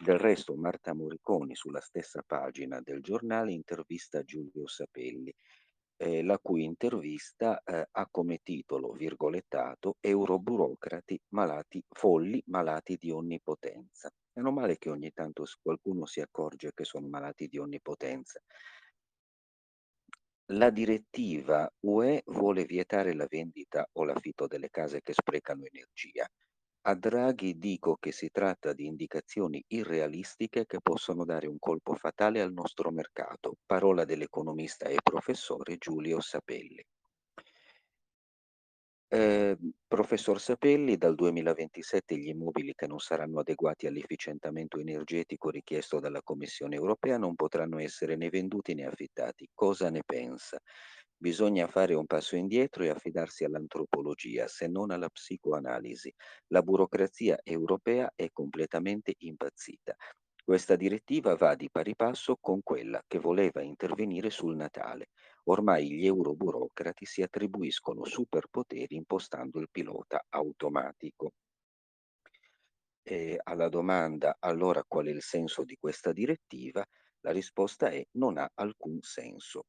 Del 0.00 0.18
resto 0.18 0.56
Marta 0.56 0.94
Moriconi 0.94 1.54
sulla 1.54 1.80
stessa 1.80 2.22
pagina 2.26 2.80
del 2.80 3.02
giornale 3.02 3.52
intervista 3.52 4.22
Giulio 4.22 4.66
Sapelli, 4.66 5.34
eh, 6.00 6.22
la 6.22 6.38
cui 6.38 6.62
intervista 6.62 7.60
eh, 7.64 7.86
ha 7.90 8.08
come 8.10 8.38
titolo, 8.42 8.92
virgolettato, 8.92 9.96
Euroburocrati 10.00 11.20
malati, 11.30 11.82
folli 11.90 12.42
malati 12.46 12.96
di 12.96 13.10
onnipotenza. 13.10 14.10
Meno 14.38 14.52
male 14.52 14.78
che 14.78 14.88
ogni 14.88 15.10
tanto 15.10 15.44
qualcuno 15.60 16.06
si 16.06 16.20
accorge 16.20 16.70
che 16.72 16.84
sono 16.84 17.08
malati 17.08 17.48
di 17.48 17.58
onnipotenza. 17.58 18.40
La 20.52 20.70
direttiva 20.70 21.68
UE 21.80 22.22
vuole 22.26 22.64
vietare 22.64 23.14
la 23.14 23.26
vendita 23.28 23.88
o 23.94 24.04
l'affitto 24.04 24.46
delle 24.46 24.70
case 24.70 25.02
che 25.02 25.12
sprecano 25.12 25.64
energia. 25.64 26.24
A 26.82 26.94
Draghi 26.94 27.58
dico 27.58 27.96
che 27.96 28.12
si 28.12 28.30
tratta 28.30 28.72
di 28.72 28.86
indicazioni 28.86 29.60
irrealistiche 29.66 30.66
che 30.66 30.80
possono 30.80 31.24
dare 31.24 31.48
un 31.48 31.58
colpo 31.58 31.96
fatale 31.96 32.40
al 32.40 32.52
nostro 32.52 32.92
mercato. 32.92 33.56
Parola 33.66 34.04
dell'economista 34.04 34.86
e 34.86 34.98
professore 35.02 35.78
Giulio 35.78 36.20
Sapelli. 36.20 36.86
Eh, 39.10 39.56
professor 39.86 40.38
Sapelli, 40.38 40.96
dal 40.98 41.14
2027 41.14 42.16
gli 42.16 42.28
immobili 42.28 42.74
che 42.74 42.86
non 42.86 42.98
saranno 42.98 43.40
adeguati 43.40 43.86
all'efficientamento 43.86 44.78
energetico 44.78 45.48
richiesto 45.50 45.98
dalla 45.98 46.22
Commissione 46.22 46.76
europea 46.76 47.16
non 47.16 47.34
potranno 47.34 47.78
essere 47.78 48.16
né 48.16 48.28
venduti 48.28 48.74
né 48.74 48.84
affittati. 48.84 49.48
Cosa 49.54 49.88
ne 49.90 50.02
pensa? 50.04 50.58
Bisogna 51.16 51.66
fare 51.68 51.94
un 51.94 52.04
passo 52.06 52.36
indietro 52.36 52.84
e 52.84 52.90
affidarsi 52.90 53.44
all'antropologia, 53.44 54.46
se 54.46 54.68
non 54.68 54.90
alla 54.90 55.08
psicoanalisi. 55.08 56.12
La 56.48 56.62
burocrazia 56.62 57.40
europea 57.42 58.12
è 58.14 58.28
completamente 58.30 59.14
impazzita. 59.18 59.96
Questa 60.44 60.76
direttiva 60.76 61.34
va 61.34 61.54
di 61.54 61.70
pari 61.70 61.96
passo 61.96 62.36
con 62.40 62.62
quella 62.62 63.02
che 63.06 63.18
voleva 63.18 63.62
intervenire 63.62 64.30
sul 64.30 64.54
Natale. 64.54 65.08
Ormai 65.50 65.90
gli 65.90 66.06
euroburocrati 66.06 67.06
si 67.06 67.22
attribuiscono 67.22 68.04
superpoteri 68.04 68.94
impostando 68.94 69.58
il 69.60 69.68
pilota 69.70 70.24
automatico. 70.28 71.32
E 73.02 73.40
alla 73.42 73.70
domanda 73.70 74.36
allora 74.40 74.84
qual 74.86 75.06
è 75.06 75.10
il 75.10 75.22
senso 75.22 75.64
di 75.64 75.76
questa 75.80 76.12
direttiva, 76.12 76.84
la 77.20 77.30
risposta 77.32 77.88
è 77.88 78.06
non 78.12 78.36
ha 78.36 78.50
alcun 78.54 79.00
senso. 79.00 79.64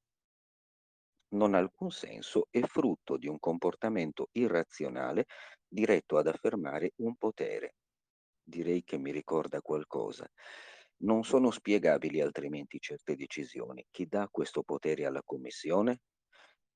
Non 1.30 1.54
ha 1.54 1.60
alcun 1.60 1.92
senso 1.92 2.48
è 2.50 2.60
frutto 2.62 3.16
di 3.16 3.28
un 3.28 3.40
comportamento 3.40 4.28
irrazionale 4.34 5.26
diretto 5.66 6.18
ad 6.18 6.28
affermare 6.28 6.92
un 6.98 7.16
potere. 7.16 7.76
Direi 8.44 8.84
che 8.84 8.98
mi 8.98 9.12
ricorda 9.12 9.62
qualcosa. 9.62 10.30
Non 11.02 11.24
sono 11.24 11.50
spiegabili 11.50 12.20
altrimenti 12.20 12.78
certe 12.80 13.16
decisioni. 13.16 13.86
Chi 13.90 14.06
dà 14.08 14.28
questo 14.30 14.64
potere 14.64 15.06
alla 15.06 15.24
Commissione? 15.24 16.02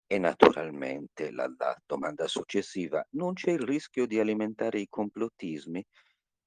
E 0.07 0.17
naturalmente 0.17 1.31
la, 1.31 1.53
la 1.57 1.75
domanda 1.85 2.27
successiva, 2.27 3.05
non 3.11 3.33
c'è 3.33 3.51
il 3.51 3.61
rischio 3.61 4.05
di 4.05 4.19
alimentare 4.19 4.79
i 4.79 4.87
complottismi? 4.87 5.83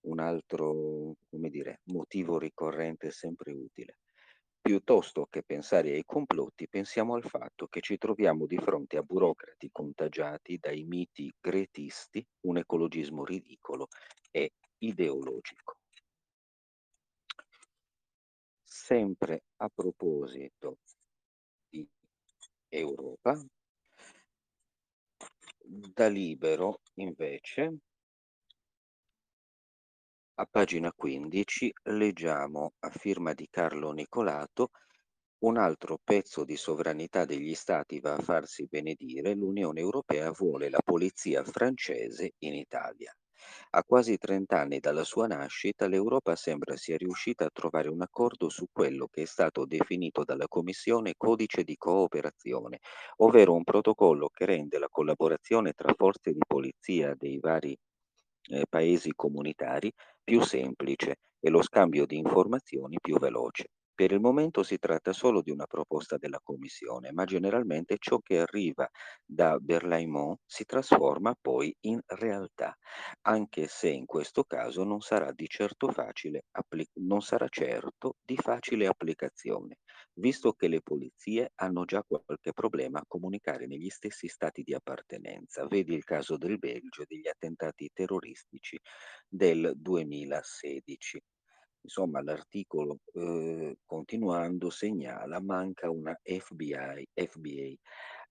Un 0.06 0.20
altro, 0.20 1.16
come 1.28 1.50
dire, 1.50 1.80
motivo 1.84 2.38
ricorrente 2.38 3.10
sempre 3.10 3.52
utile. 3.52 3.98
Piuttosto 4.60 5.26
che 5.28 5.42
pensare 5.42 5.92
ai 5.92 6.04
complotti, 6.04 6.68
pensiamo 6.68 7.14
al 7.14 7.24
fatto 7.24 7.66
che 7.66 7.80
ci 7.80 7.98
troviamo 7.98 8.46
di 8.46 8.56
fronte 8.56 8.96
a 8.96 9.02
burocrati 9.02 9.68
contagiati 9.70 10.56
dai 10.58 10.84
miti 10.84 11.32
gretisti, 11.38 12.26
un 12.46 12.56
ecologismo 12.56 13.24
ridicolo 13.24 13.88
e 14.30 14.52
ideologico 14.78 15.76
sempre 18.86 19.42
a 19.56 19.68
proposito 19.68 20.78
di 21.68 21.84
Europa, 22.68 23.36
da 25.58 26.06
libero 26.06 26.82
invece 26.94 27.78
a 30.34 30.46
pagina 30.48 30.92
15 30.94 31.72
leggiamo 31.82 32.74
a 32.78 32.90
firma 32.90 33.32
di 33.32 33.48
Carlo 33.50 33.90
Nicolato 33.90 34.70
un 35.38 35.56
altro 35.56 35.98
pezzo 36.04 36.44
di 36.44 36.56
sovranità 36.56 37.24
degli 37.24 37.56
stati 37.56 37.98
va 37.98 38.14
a 38.14 38.22
farsi 38.22 38.68
benedire, 38.68 39.34
l'Unione 39.34 39.80
Europea 39.80 40.30
vuole 40.30 40.70
la 40.70 40.80
polizia 40.84 41.42
francese 41.42 42.34
in 42.38 42.54
Italia. 42.54 43.12
A 43.70 43.82
quasi 43.84 44.18
trent'anni 44.18 44.80
dalla 44.80 45.04
sua 45.04 45.26
nascita, 45.26 45.86
l'Europa 45.86 46.34
sembra 46.36 46.76
sia 46.76 46.96
riuscita 46.96 47.44
a 47.46 47.50
trovare 47.52 47.88
un 47.88 48.02
accordo 48.02 48.48
su 48.48 48.66
quello 48.72 49.06
che 49.08 49.22
è 49.22 49.24
stato 49.26 49.64
definito 49.64 50.24
dalla 50.24 50.48
Commissione 50.48 51.14
codice 51.16 51.62
di 51.62 51.76
cooperazione, 51.76 52.80
ovvero 53.18 53.54
un 53.54 53.64
protocollo 53.64 54.28
che 54.28 54.44
rende 54.46 54.78
la 54.78 54.88
collaborazione 54.90 55.72
tra 55.72 55.94
forze 55.96 56.32
di 56.32 56.40
polizia 56.46 57.14
dei 57.14 57.38
vari 57.38 57.76
eh, 58.50 58.64
paesi 58.68 59.12
comunitari 59.14 59.92
più 60.24 60.40
semplice 60.42 61.16
e 61.40 61.50
lo 61.50 61.62
scambio 61.62 62.06
di 62.06 62.16
informazioni 62.16 62.98
più 63.00 63.18
veloce. 63.18 63.68
Per 63.96 64.12
il 64.12 64.20
momento 64.20 64.62
si 64.62 64.78
tratta 64.78 65.12
solo 65.12 65.40
di 65.42 65.50
una 65.50 65.66
proposta 65.66 66.18
della 66.18 66.38
Commissione, 66.42 67.10
ma 67.12 67.24
generalmente 67.24 67.96
ciò 67.98 68.18
che 68.20 68.38
arriva 68.40 68.88
da 69.24 69.58
Berlaymont 69.58 70.38
si 70.44 70.64
trasforma 70.64 71.34
poi 71.40 71.74
in 71.80 71.98
realtà, 72.06 72.76
anche 73.22 73.66
se 73.68 73.88
in 73.88 74.04
questo 74.04 74.44
caso 74.44 74.84
non 74.84 75.00
sarà 75.00 75.32
di 75.32 75.48
certo 75.48 75.90
facile, 75.90 76.44
non 77.00 77.22
sarà 77.22 77.48
certo 77.48 78.16
di 78.22 78.36
facile 78.36 78.86
applicazione, 78.86 79.78
visto 80.14 80.52
che 80.52 80.68
le 80.68 80.82
polizie 80.82 81.52
hanno 81.56 81.84
già 81.86 82.04
qualche 82.04 82.52
problema 82.52 83.00
a 83.00 83.04
comunicare 83.08 83.66
negli 83.66 83.88
stessi 83.88 84.28
stati 84.28 84.62
di 84.62 84.74
appartenenza. 84.74 85.66
Vedi 85.66 85.94
il 85.94 86.04
caso 86.04 86.36
del 86.36 86.58
Belgio 86.58 87.02
e 87.02 87.06
degli 87.08 87.28
attentati 87.28 87.90
terroristici 87.92 88.78
del 89.26 89.72
2016. 89.74 91.18
Insomma, 91.86 92.20
l'articolo 92.20 92.98
eh, 93.14 93.78
continuando 93.86 94.70
segnala 94.70 95.40
manca 95.40 95.88
una 95.88 96.18
FBI, 96.20 97.06
FBA. 97.14 97.74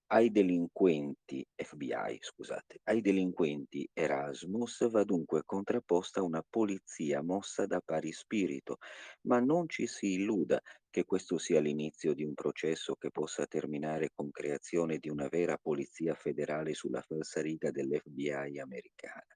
Ai 0.07 0.29
delinquenti, 0.29 1.43
FBI, 1.55 2.17
scusate, 2.19 2.81
ai 2.83 2.99
delinquenti 3.01 3.89
Erasmus 3.93 4.89
va 4.91 5.03
dunque 5.05 5.43
contrapposta 5.45 6.21
una 6.21 6.43
polizia 6.47 7.23
mossa 7.23 7.65
da 7.65 7.79
pari 7.83 8.11
spirito, 8.11 8.77
ma 9.21 9.39
non 9.39 9.67
ci 9.69 9.87
si 9.87 10.13
illuda 10.13 10.61
che 10.89 11.05
questo 11.05 11.37
sia 11.37 11.61
l'inizio 11.61 12.13
di 12.13 12.23
un 12.23 12.33
processo 12.33 12.95
che 12.95 13.09
possa 13.09 13.47
terminare 13.47 14.11
con 14.13 14.31
creazione 14.31 14.97
di 14.97 15.09
una 15.09 15.27
vera 15.29 15.57
polizia 15.57 16.13
federale 16.13 16.73
sulla 16.73 17.01
falsariga 17.01 17.71
dell'FBI 17.71 18.59
americana 18.59 19.33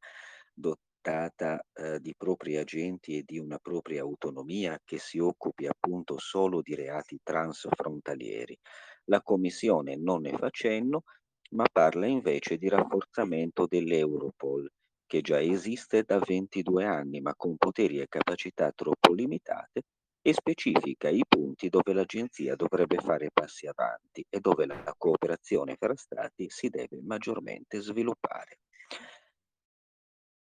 dotata 1.02 1.66
eh, 1.74 2.00
di 2.00 2.14
propri 2.16 2.58
agenti 2.58 3.18
e 3.18 3.24
di 3.26 3.40
una 3.40 3.58
propria 3.58 4.02
autonomia 4.02 4.80
che 4.84 5.00
si 5.00 5.18
occupi 5.18 5.66
appunto 5.66 6.18
solo 6.18 6.62
di 6.62 6.76
reati 6.76 7.20
transfrontalieri. 7.24 8.58
La 9.06 9.22
Commissione 9.22 9.96
non 9.96 10.22
ne 10.22 10.38
fa 10.38 10.50
cenno, 10.50 11.04
ma 11.52 11.66
parla 11.72 12.06
invece 12.06 12.58
di 12.58 12.68
rafforzamento 12.68 13.66
dell'Europol, 13.66 14.70
che 15.08 15.22
già 15.22 15.42
esiste 15.42 16.04
da 16.04 16.20
22 16.20 16.86
anni, 16.86 17.22
ma 17.22 17.34
con 17.36 17.56
poteri 17.58 18.00
e 18.00 18.08
capacità 18.08 18.72
troppo 18.72 19.14
limitate 19.14 19.84
e 20.22 20.34
specifica 20.34 21.08
i 21.08 21.24
punti 21.28 21.70
dove 21.70 21.94
l'Agenzia 21.94 22.56
dovrebbe 22.56 22.98
fare 22.98 23.30
passi 23.34 23.66
avanti 23.68 24.24
e 24.30 24.40
dove 24.42 24.66
la 24.66 24.94
cooperazione 24.98 25.76
fra 25.80 25.96
Stati 25.96 26.50
si 26.50 26.70
deve 26.70 27.00
maggiormente 27.02 27.80
sviluppare. 27.80 28.60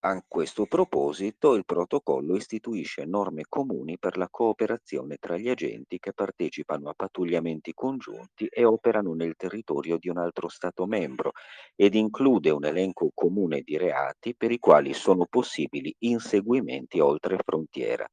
A 0.01 0.21
questo 0.27 0.65
proposito 0.65 1.53
il 1.53 1.63
protocollo 1.63 2.35
istituisce 2.35 3.05
norme 3.05 3.45
comuni 3.47 3.97
per 3.97 4.17
la 4.17 4.27
cooperazione 4.29 5.15
tra 5.15 5.37
gli 5.37 5.47
agenti 5.47 5.99
che 5.99 6.11
partecipano 6.11 6.89
a 6.89 6.93
pattugliamenti 6.93 7.73
congiunti 7.73 8.45
e 8.47 8.65
operano 8.65 9.13
nel 9.13 9.35
territorio 9.37 9.97
di 9.97 10.09
un 10.09 10.17
altro 10.17 10.49
Stato 10.49 10.85
membro 10.85 11.31
ed 11.77 11.95
include 11.95 12.49
un 12.49 12.65
elenco 12.65 13.09
comune 13.13 13.61
di 13.61 13.77
reati 13.77 14.35
per 14.35 14.51
i 14.51 14.59
quali 14.59 14.93
sono 14.93 15.25
possibili 15.25 15.95
inseguimenti 15.99 16.99
oltre 16.99 17.37
frontiera. 17.41 18.05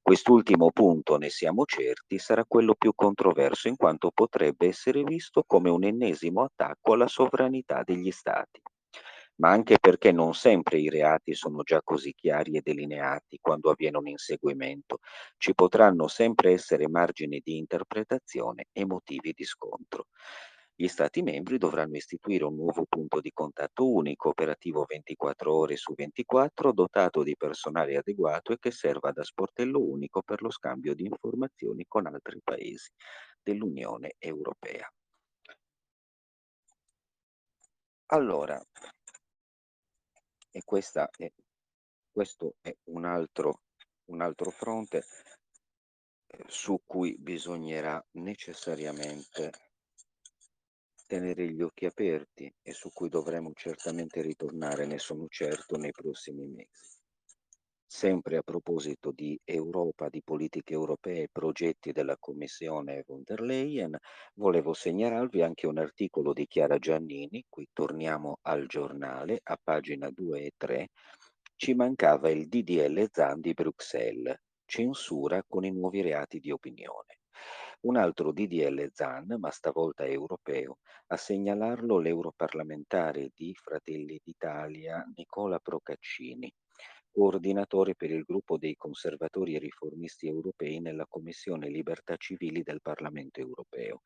Quest'ultimo 0.00 0.70
punto, 0.70 1.16
ne 1.16 1.28
siamo 1.28 1.64
certi, 1.64 2.20
sarà 2.20 2.44
quello 2.44 2.76
più 2.76 2.92
controverso 2.94 3.66
in 3.66 3.74
quanto 3.74 4.12
potrebbe 4.14 4.68
essere 4.68 5.02
visto 5.02 5.42
come 5.44 5.70
un 5.70 5.82
ennesimo 5.82 6.44
attacco 6.44 6.92
alla 6.92 7.08
sovranità 7.08 7.82
degli 7.84 8.12
Stati 8.12 8.60
ma 9.40 9.50
anche 9.50 9.78
perché 9.78 10.12
non 10.12 10.34
sempre 10.34 10.78
i 10.78 10.90
reati 10.90 11.34
sono 11.34 11.62
già 11.62 11.80
così 11.82 12.12
chiari 12.14 12.56
e 12.56 12.60
delineati 12.62 13.38
quando 13.40 13.70
avviene 13.70 13.96
un 13.96 14.06
inseguimento. 14.06 14.98
Ci 15.38 15.54
potranno 15.54 16.08
sempre 16.08 16.52
essere 16.52 16.88
margini 16.88 17.40
di 17.42 17.56
interpretazione 17.56 18.66
e 18.70 18.84
motivi 18.84 19.32
di 19.32 19.44
scontro. 19.44 20.08
Gli 20.74 20.88
Stati 20.88 21.22
membri 21.22 21.58
dovranno 21.58 21.96
istituire 21.96 22.44
un 22.44 22.54
nuovo 22.54 22.84
punto 22.86 23.20
di 23.20 23.32
contatto 23.32 23.90
unico, 23.90 24.30
operativo 24.30 24.84
24 24.86 25.54
ore 25.54 25.76
su 25.76 25.94
24, 25.94 26.72
dotato 26.72 27.22
di 27.22 27.34
personale 27.36 27.96
adeguato 27.96 28.52
e 28.52 28.58
che 28.58 28.70
serva 28.70 29.10
da 29.10 29.24
sportello 29.24 29.82
unico 29.82 30.22
per 30.22 30.42
lo 30.42 30.50
scambio 30.50 30.94
di 30.94 31.04
informazioni 31.04 31.84
con 31.86 32.06
altri 32.06 32.40
paesi 32.42 32.90
dell'Unione 33.42 34.14
Europea. 34.18 34.90
Allora, 38.12 38.60
e 40.50 40.62
è, 41.16 41.32
questo 42.10 42.56
è 42.60 42.74
un 42.84 43.04
altro, 43.04 43.62
un 44.06 44.20
altro 44.20 44.50
fronte 44.50 45.04
eh, 46.26 46.44
su 46.46 46.82
cui 46.84 47.16
bisognerà 47.18 48.04
necessariamente 48.12 49.52
tenere 51.06 51.50
gli 51.50 51.60
occhi 51.60 51.86
aperti 51.86 52.52
e 52.62 52.72
su 52.72 52.92
cui 52.92 53.08
dovremo 53.08 53.50
certamente 53.54 54.22
ritornare, 54.22 54.86
ne 54.86 54.98
sono 54.98 55.26
certo, 55.28 55.76
nei 55.76 55.90
prossimi 55.90 56.46
mesi. 56.46 56.99
Sempre 57.92 58.36
a 58.36 58.42
proposito 58.42 59.10
di 59.10 59.36
Europa, 59.42 60.08
di 60.08 60.22
politiche 60.22 60.74
europee, 60.74 61.26
progetti 61.28 61.90
della 61.90 62.16
Commissione 62.20 63.02
von 63.04 63.22
der 63.24 63.40
Leyen, 63.40 63.98
volevo 64.34 64.74
segnalarvi 64.74 65.42
anche 65.42 65.66
un 65.66 65.76
articolo 65.76 66.32
di 66.32 66.46
Chiara 66.46 66.78
Giannini, 66.78 67.44
qui 67.48 67.66
torniamo 67.72 68.38
al 68.42 68.68
giornale, 68.68 69.40
a 69.42 69.58
pagina 69.60 70.08
2 70.08 70.40
e 70.40 70.52
3, 70.56 70.88
ci 71.56 71.74
mancava 71.74 72.30
il 72.30 72.46
DDL 72.46 73.08
Zan 73.10 73.40
di 73.40 73.54
Bruxelles, 73.54 74.38
censura 74.64 75.42
con 75.44 75.64
i 75.64 75.72
nuovi 75.72 76.00
reati 76.00 76.38
di 76.38 76.52
opinione. 76.52 77.18
Un 77.80 77.96
altro 77.96 78.30
DDL 78.30 78.88
Zan, 78.92 79.34
ma 79.36 79.50
stavolta 79.50 80.06
europeo, 80.06 80.78
a 81.08 81.16
segnalarlo 81.16 81.98
l'europarlamentare 81.98 83.30
di 83.34 83.52
Fratelli 83.52 84.20
d'Italia 84.22 85.04
Nicola 85.16 85.58
Procaccini 85.58 86.48
coordinatore 87.12 87.94
per 87.94 88.10
il 88.10 88.22
gruppo 88.22 88.56
dei 88.56 88.76
conservatori 88.76 89.54
e 89.54 89.58
riformisti 89.58 90.26
europei 90.26 90.80
nella 90.80 91.06
Commissione 91.08 91.68
Libertà 91.68 92.16
Civili 92.16 92.62
del 92.62 92.80
Parlamento 92.80 93.40
europeo. 93.40 94.00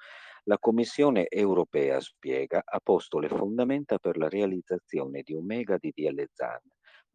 La 0.44 0.58
Commissione 0.58 1.28
europea, 1.28 2.00
spiega, 2.00 2.62
ha 2.64 2.80
posto 2.82 3.18
le 3.18 3.28
fondamenta 3.28 3.98
per 3.98 4.16
la 4.16 4.28
realizzazione 4.28 5.22
di 5.22 5.32
un 5.32 5.44
mega 5.44 5.76
DDL 5.76 6.28
ZAN. 6.32 6.60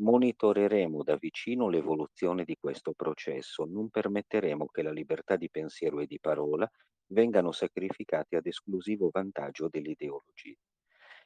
Monitoreremo 0.02 1.04
da 1.04 1.18
vicino 1.18 1.68
l'evoluzione 1.68 2.46
di 2.46 2.56
questo 2.58 2.94
processo, 2.94 3.66
non 3.66 3.90
permetteremo 3.90 4.68
che 4.68 4.82
la 4.82 4.92
libertà 4.92 5.36
di 5.36 5.50
pensiero 5.50 6.00
e 6.00 6.06
di 6.06 6.20
parola 6.20 6.70
vengano 7.08 7.52
sacrificati 7.52 8.36
ad 8.36 8.46
esclusivo 8.46 9.10
vantaggio 9.12 9.68
dell'ideologia. 9.68 10.56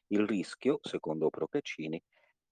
Il 0.07 0.25
rischio, 0.27 0.79
secondo 0.81 1.29
Procaccini, 1.29 2.01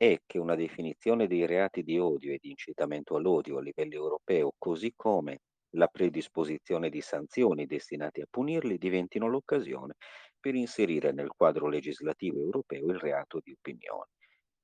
è 0.02 0.20
che 0.26 0.40
una 0.40 0.56
definizione 0.56 1.28
dei 1.28 1.46
reati 1.46 1.84
di 1.84 2.00
odio 2.00 2.34
e 2.34 2.40
di 2.42 2.50
incitamento 2.50 3.18
all'odio 3.18 3.60
a 3.60 3.62
livello 3.62 3.94
europeo, 3.94 4.52
così 4.58 4.94
come 4.96 5.42
la 5.76 5.86
predisposizione 5.86 6.90
di 6.90 7.02
sanzioni 7.02 7.68
destinate 7.68 8.24
a 8.24 8.28
punirli, 8.28 8.80
diventino 8.80 9.28
l'occasione 9.28 9.98
per 10.40 10.56
inserire 10.56 11.12
nel 11.12 11.28
quadro 11.28 11.68
legislativo 11.68 12.40
europeo 12.40 12.88
il 12.88 12.98
reato 12.98 13.42
di 13.44 13.52
opinione. 13.52 14.10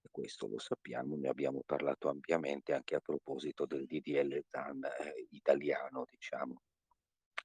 E 0.02 0.08
questo 0.10 0.47
lo 0.47 0.58
sappiamo, 0.58 1.15
ne 1.15 1.30
abbiamo 1.30 1.62
parlato 1.63 2.10
ampiamente 2.10 2.73
anche 2.73 2.95
a 2.95 3.00
proposito 3.00 3.67
del 3.67 3.86
DDL 3.86 4.43
ZAN 4.50 4.86
eh, 4.86 5.28
italiano, 5.30 6.04
diciamo. 6.10 6.63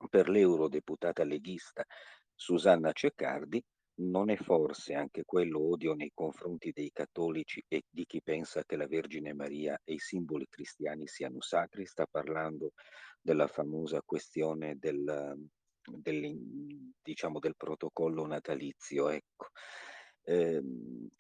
Per 0.09 0.31
l'eurodeputata 0.31 1.25
leghista 1.25 1.85
Susanna 2.35 2.91
Ceccardi, 2.93 3.63
non 4.03 4.31
è 4.31 4.37
forse 4.37 4.95
anche 4.95 5.25
quello 5.25 5.71
odio 5.71 5.95
nei 5.95 6.11
confronti 6.15 6.73
dei 6.73 6.91
cattolici 6.93 7.65
e 7.69 7.85
di 7.89 8.05
chi 8.05 8.21
pensa 8.23 8.65
che 8.65 8.77
la 8.77 8.87
Vergine 8.87 9.33
Maria 9.33 9.79
e 9.85 9.95
i 9.95 9.99
simboli 9.99 10.47
cristiani 10.49 11.07
siano 11.07 11.41
sacri? 11.41 11.87
Sta 11.87 12.07
parlando 12.11 12.73
della 13.21 13.47
famosa 13.47 14.03
questione 14.05 14.77
del, 14.79 15.37
del, 15.83 16.93
diciamo, 17.01 17.39
del 17.39 17.57
protocollo 17.57 18.27
natalizio. 18.27 19.09
Ecco. 19.09 19.49
Eh, 20.25 20.63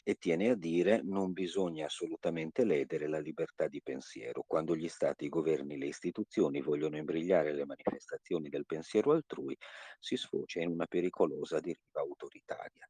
e 0.04 0.14
tiene 0.14 0.50
a 0.50 0.54
dire 0.54 1.00
non 1.02 1.32
bisogna 1.32 1.86
assolutamente 1.86 2.64
ledere 2.64 3.08
la 3.08 3.18
libertà 3.18 3.66
di 3.68 3.80
pensiero. 3.82 4.44
Quando 4.46 4.76
gli 4.76 4.88
stati, 4.88 5.24
i 5.24 5.28
governi, 5.28 5.76
le 5.76 5.86
istituzioni 5.86 6.60
vogliono 6.60 6.96
imbrigliare 6.96 7.52
le 7.52 7.64
manifestazioni 7.64 8.48
del 8.48 8.66
pensiero 8.66 9.12
altrui, 9.12 9.56
si 9.98 10.16
sfocia 10.16 10.60
in 10.60 10.70
una 10.70 10.86
pericolosa 10.86 11.60
deriva 11.60 12.00
autoritaria. 12.00 12.88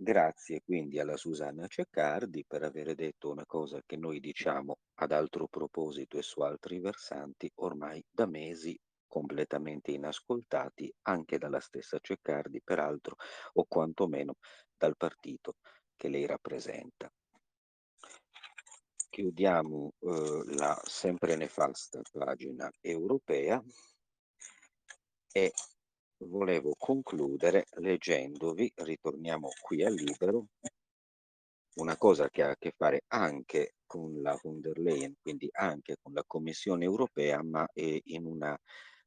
Grazie 0.00 0.62
quindi 0.64 1.00
alla 1.00 1.16
Susanna 1.16 1.66
Ceccardi 1.66 2.44
per 2.46 2.62
aver 2.62 2.94
detto 2.94 3.30
una 3.30 3.44
cosa 3.44 3.82
che 3.84 3.96
noi 3.96 4.20
diciamo 4.20 4.78
ad 5.00 5.10
altro 5.10 5.48
proposito 5.48 6.18
e 6.18 6.22
su 6.22 6.40
altri 6.40 6.78
versanti 6.78 7.50
ormai 7.56 8.04
da 8.08 8.26
mesi 8.26 8.78
completamente 9.08 9.90
inascoltati 9.90 10.92
anche 11.02 11.38
dalla 11.38 11.58
stessa 11.58 11.98
Ceccardi, 12.00 12.60
peraltro, 12.62 13.16
o 13.54 13.64
quantomeno 13.66 14.34
dal 14.78 14.96
partito 14.96 15.56
che 15.96 16.08
lei 16.08 16.24
rappresenta. 16.26 17.12
Chiudiamo 19.10 19.92
eh, 19.98 20.42
la 20.54 20.80
sempre 20.84 21.34
nefasta 21.36 22.00
pagina 22.12 22.70
europea 22.80 23.62
e 25.32 25.52
volevo 26.18 26.74
concludere 26.78 27.66
leggendovi, 27.78 28.72
ritorniamo 28.76 29.48
qui 29.60 29.84
al 29.84 29.94
libero, 29.94 30.46
una 31.78 31.96
cosa 31.96 32.28
che 32.28 32.42
ha 32.42 32.50
a 32.50 32.56
che 32.56 32.72
fare 32.76 33.04
anche 33.08 33.74
con 33.86 34.20
la 34.20 34.38
von 34.42 34.60
der 34.60 34.78
Leyen, 34.78 35.14
quindi 35.20 35.48
anche 35.52 35.96
con 36.00 36.12
la 36.12 36.24
Commissione 36.26 36.84
europea, 36.84 37.42
ma 37.42 37.66
in 37.74 38.26
una 38.26 38.58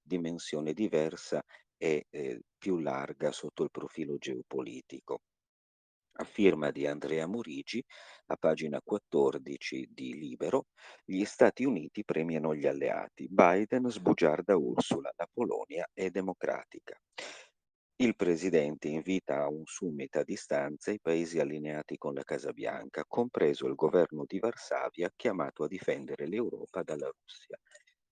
dimensione 0.02 0.74
diversa 0.74 1.44
e 1.78 2.06
eh, 2.10 2.42
più 2.58 2.78
larga 2.78 3.32
sotto 3.32 3.64
il 3.64 3.72
profilo 3.72 4.18
geopolitico. 4.18 5.22
A 6.16 6.24
firma 6.24 6.72
di 6.72 6.86
Andrea 6.86 7.26
Morigi, 7.26 7.84
a 8.28 8.36
pagina 8.36 8.82
14 8.84 9.90
di 9.92 10.14
Libero, 10.14 10.68
gli 11.06 11.24
Stati 11.24 11.64
Uniti 11.64 12.04
premiano 12.04 12.54
gli 12.54 12.68
alleati. 12.68 13.28
Biden 13.30 13.90
sbugiarda 13.90 14.56
Ursula, 14.56 15.12
la 15.16 15.28
Polonia 15.32 15.88
è 15.94 16.10
democratica. 16.10 17.00
Il 17.96 18.16
presidente 18.16 18.88
invita 18.88 19.44
a 19.44 19.48
un 19.48 19.64
summit 19.66 20.16
a 20.16 20.24
distanza 20.24 20.92
i 20.92 21.00
paesi 21.00 21.40
allineati 21.40 21.98
con 21.98 22.14
la 22.14 22.24
Casa 22.24 22.52
Bianca, 22.52 23.06
compreso 23.08 23.68
il 23.68 23.76
governo 23.76 24.26
di 24.26 24.40
Varsavia 24.40 25.12
chiamato 25.16 25.64
a 25.64 25.68
difendere 25.68 26.28
l'Europa 26.28 26.84
dalla 26.84 27.08
Russia. 27.08 27.58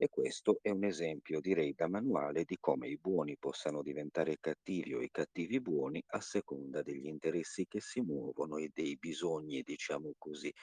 E 0.02 0.08
questo 0.08 0.60
è 0.62 0.70
un 0.70 0.86
esempio, 0.86 1.42
direi, 1.42 1.74
da 1.74 1.90
manuale 1.90 2.46
di 2.46 2.56
come 2.58 2.88
i 2.88 2.98
buoni 2.98 3.36
possano 3.38 3.82
diventare 3.82 4.38
cattivi 4.40 4.94
o 4.94 5.02
i 5.02 5.12
cattivi 5.12 5.60
buoni 5.60 6.02
a 6.12 6.22
seconda 6.22 6.82
degli 6.82 7.08
interessi 7.08 7.66
che 7.68 7.82
si 7.82 8.00
muovono 8.00 8.56
e 8.56 8.72
dei 8.74 8.96
bisogni, 8.96 9.62
diciamo 9.62 10.14
così, 10.18 10.54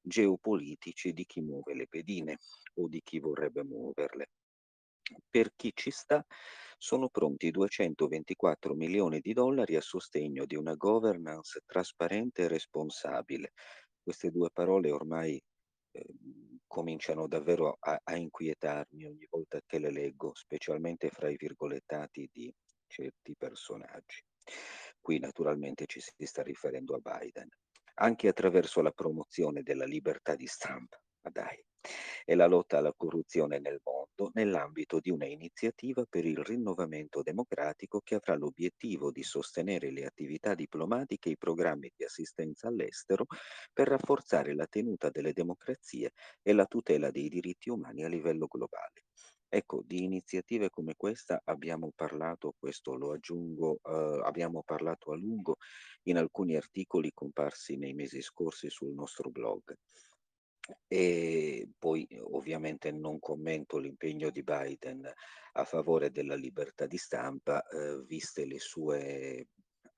geopolitici 0.00 1.12
di 1.12 1.26
chi 1.26 1.40
muove 1.40 1.74
le 1.74 1.88
pedine 1.88 2.38
o 2.74 2.86
di 2.86 3.00
chi 3.02 3.18
vorrebbe 3.18 3.64
muoverle. 3.64 4.28
Per 5.28 5.52
chi 5.56 5.72
ci 5.74 5.90
sta, 5.90 6.24
sono 6.78 7.08
pronti 7.08 7.50
224 7.50 8.74
milioni 8.74 9.18
di 9.18 9.32
dollari 9.32 9.74
a 9.74 9.80
sostegno 9.80 10.46
di 10.46 10.54
una 10.54 10.76
governance 10.76 11.60
trasparente 11.66 12.42
e 12.42 12.48
responsabile. 12.48 13.50
Queste 14.00 14.30
due 14.30 14.48
parole 14.52 14.92
ormai 14.92 15.42
eh, 15.90 16.06
cominciano 16.70 17.26
davvero 17.26 17.78
a, 17.80 18.00
a 18.00 18.14
inquietarmi 18.14 19.04
ogni 19.04 19.26
volta 19.28 19.60
che 19.66 19.80
le 19.80 19.90
leggo, 19.90 20.32
specialmente 20.36 21.10
fra 21.10 21.28
i 21.28 21.36
virgolettati 21.36 22.30
di 22.32 22.54
certi 22.86 23.34
personaggi. 23.36 24.22
Qui 25.00 25.18
naturalmente 25.18 25.86
ci 25.86 26.00
si 26.00 26.26
sta 26.26 26.42
riferendo 26.44 26.94
a 26.94 27.18
Biden, 27.18 27.48
anche 27.94 28.28
attraverso 28.28 28.82
la 28.82 28.92
promozione 28.92 29.62
della 29.64 29.84
libertà 29.84 30.36
di 30.36 30.46
stampa. 30.46 30.96
Ma 31.22 31.30
dai, 31.30 31.60
e 32.24 32.34
la 32.34 32.46
lotta 32.46 32.78
alla 32.78 32.92
corruzione 32.96 33.58
nel 33.58 33.80
mondo 33.82 34.30
nell'ambito 34.34 35.00
di 35.00 35.10
una 35.10 35.26
iniziativa 35.26 36.04
per 36.08 36.24
il 36.24 36.38
rinnovamento 36.38 37.22
democratico 37.22 38.00
che 38.00 38.16
avrà 38.16 38.36
l'obiettivo 38.36 39.10
di 39.10 39.22
sostenere 39.22 39.90
le 39.90 40.04
attività 40.04 40.54
diplomatiche 40.54 41.28
e 41.28 41.32
i 41.32 41.38
programmi 41.38 41.90
di 41.96 42.04
assistenza 42.04 42.68
all'estero 42.68 43.26
per 43.72 43.88
rafforzare 43.88 44.54
la 44.54 44.66
tenuta 44.66 45.10
delle 45.10 45.32
democrazie 45.32 46.12
e 46.42 46.52
la 46.52 46.66
tutela 46.66 47.10
dei 47.10 47.28
diritti 47.28 47.70
umani 47.70 48.04
a 48.04 48.08
livello 48.08 48.46
globale. 48.46 49.04
Ecco, 49.52 49.82
di 49.84 50.04
iniziative 50.04 50.70
come 50.70 50.94
questa 50.96 51.40
abbiamo 51.44 51.90
parlato, 51.92 52.54
questo 52.56 52.94
lo 52.94 53.10
aggiungo, 53.12 53.80
eh, 53.82 54.20
abbiamo 54.22 54.62
parlato 54.62 55.10
a 55.10 55.16
lungo 55.16 55.56
in 56.04 56.18
alcuni 56.18 56.54
articoli 56.54 57.10
comparsi 57.12 57.76
nei 57.76 57.92
mesi 57.92 58.22
scorsi 58.22 58.70
sul 58.70 58.92
nostro 58.94 59.28
blog. 59.28 59.74
E 60.86 61.68
poi 61.78 62.06
ovviamente 62.32 62.90
non 62.90 63.18
commento 63.18 63.78
l'impegno 63.78 64.30
di 64.30 64.42
Biden 64.42 65.10
a 65.52 65.64
favore 65.64 66.10
della 66.10 66.34
libertà 66.34 66.86
di 66.86 66.96
stampa, 66.96 67.66
eh, 67.68 68.02
viste 68.06 68.44
le 68.44 68.58
sue 68.58 69.48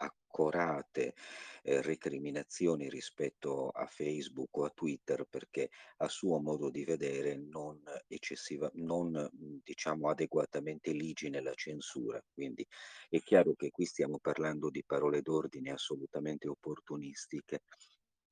accorate 0.02 1.14
eh, 1.62 1.80
recriminazioni 1.82 2.88
rispetto 2.88 3.68
a 3.68 3.86
Facebook 3.86 4.56
o 4.56 4.64
a 4.64 4.70
Twitter 4.70 5.26
perché 5.28 5.70
a 5.98 6.08
suo 6.08 6.40
modo 6.40 6.70
di 6.70 6.84
vedere 6.84 7.36
non 7.36 7.80
eccessiva, 8.08 8.70
non 8.74 9.30
diciamo 9.62 10.08
adeguatamente 10.08 10.92
ligi 10.92 11.28
nella 11.28 11.54
censura. 11.54 12.22
Quindi 12.32 12.66
è 13.08 13.20
chiaro 13.20 13.54
che 13.54 13.70
qui 13.70 13.84
stiamo 13.84 14.18
parlando 14.18 14.70
di 14.70 14.82
parole 14.84 15.22
d'ordine 15.22 15.70
assolutamente 15.70 16.48
opportunistiche 16.48 17.62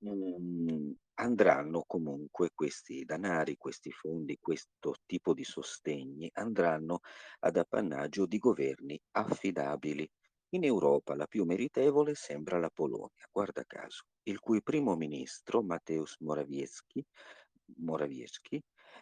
Mhmm, 0.03 0.93
andranno 1.15 1.85
comunque 1.87 2.51
questi 2.55 3.05
danari, 3.05 3.57
questi 3.57 3.91
fondi, 3.91 4.39
questo 4.41 4.95
tipo 5.07 5.35
di 5.35 5.45
sostegni 5.45 6.31
andranno 6.35 7.01
ad 7.41 7.57
appannaggio 7.57 8.25
di 8.27 8.39
governi 8.39 8.99
affidabili. 9.13 10.09
In 10.53 10.65
Europa 10.65 11.15
la 11.15 11.27
più 11.27 11.45
meritevole 11.45 12.15
sembra 12.15 12.59
la 12.59 12.71
Polonia, 12.71 13.27
guarda 13.31 13.63
caso, 13.67 14.05
il 14.25 14.41
cui 14.41 14.63
primo 14.63 14.97
ministro 14.97 15.63
Mateusz 15.63 16.17
Morawiecki, 16.21 17.05
Morawiecki 17.79 18.61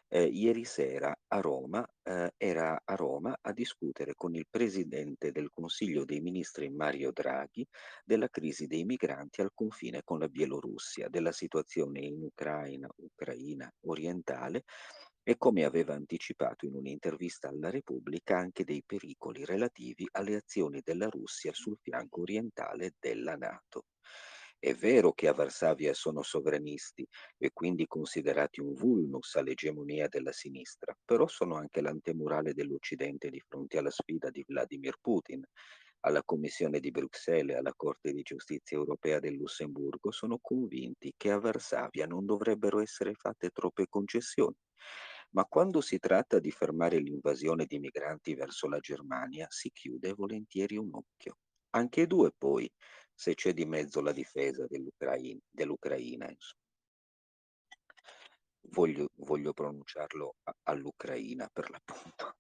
eh, 0.09 0.25
ieri 0.25 0.65
sera 0.65 1.15
a 1.29 1.41
Roma, 1.41 1.87
eh, 2.03 2.33
era 2.37 2.81
a 2.85 2.95
Roma 2.95 3.39
a 3.41 3.53
discutere 3.53 4.15
con 4.15 4.35
il 4.35 4.47
presidente 4.49 5.31
del 5.33 5.51
Consiglio 5.51 6.05
dei 6.05 6.21
Ministri 6.21 6.71
Mario 6.71 7.13
Draghi 7.13 7.67
della 8.05 8.29
crisi 8.29 8.67
dei 8.67 8.85
migranti 8.85 9.43
al 9.43 9.53
confine 9.55 10.03
con 10.05 10.19
la 10.19 10.29
Bielorussia, 10.29 11.09
della 11.09 11.33
situazione 11.33 12.01
in 12.01 12.23
Ucraina, 12.23 12.89
Ucraina 12.97 13.71
orientale 13.87 14.65
e 15.23 15.37
come 15.37 15.65
aveva 15.65 15.93
anticipato 15.93 16.65
in 16.65 16.75
un'intervista 16.75 17.49
alla 17.49 17.69
Repubblica 17.69 18.39
anche 18.39 18.65
dei 18.65 18.83
pericoli 18.83 19.45
relativi 19.45 20.09
alle 20.13 20.37
azioni 20.37 20.81
della 20.83 21.09
Russia 21.09 21.53
sul 21.53 21.77
fianco 21.83 22.23
orientale 22.23 22.95
della 22.99 23.37
Nato. 23.37 23.85
È 24.61 24.73
vero 24.73 25.13
che 25.15 25.27
a 25.27 25.33
Varsavia 25.33 25.93
sono 25.95 26.23
sovranisti 26.23 27.05
e 27.39 27.51
quindi 27.53 27.87
considerati 27.89 28.61
un 28.61 28.73
vulnus 28.75 29.35
all'egemonia 29.35 30.07
della 30.07 30.31
sinistra, 30.31 30.97
però 31.05 31.27
sono 31.27 31.57
anche 31.57 31.81
l'antemurale 31.81 32.55
dell'Occidente 32.55 33.31
di 33.31 33.41
fronte 33.41 33.79
alla 33.79 33.91
sfida 33.91 34.31
di 34.31 34.45
Vladimir 34.47 34.97
Putin. 35.01 35.43
Alla 36.03 36.23
Commissione 36.23 36.79
di 36.79 36.93
Bruxelles 36.93 37.57
e 37.57 37.59
alla 37.59 37.75
Corte 37.75 38.13
di 38.13 38.23
Giustizia 38.23 38.77
europea 38.77 39.19
del 39.19 39.35
Lussemburgo 39.35 40.13
sono 40.13 40.39
convinti 40.41 41.13
che 41.17 41.33
a 41.33 41.41
Varsavia 41.41 42.07
non 42.07 42.25
dovrebbero 42.25 42.79
essere 42.81 43.15
fatte 43.15 43.51
troppe 43.51 43.87
concessioni. 43.89 44.55
Ma 45.31 45.45
quando 45.45 45.81
si 45.81 45.99
tratta 45.99 46.39
di 46.39 46.51
fermare 46.51 46.99
l'invasione 46.99 47.67
di 47.67 47.79
migranti 47.79 48.35
verso 48.35 48.69
la 48.69 48.79
Germania 48.79 49.47
si 49.51 49.71
chiude 49.73 50.13
volentieri 50.15 50.77
un 50.77 50.91
occhio. 50.93 51.37
Anche 51.71 52.07
due 52.07 52.33
poi, 52.37 52.71
se 53.19 53.35
c'è 53.35 53.53
di 53.53 53.65
mezzo 53.65 54.01
la 54.01 54.13
difesa 54.13 54.65
dell'Ucraina, 54.69 55.41
dell'Ucraina 55.51 56.33
voglio, 58.71 59.09
voglio 59.17 59.53
pronunciarlo 59.53 60.37
all'Ucraina 60.63 61.51
per 61.53 61.69
l'appunto. 61.69 62.37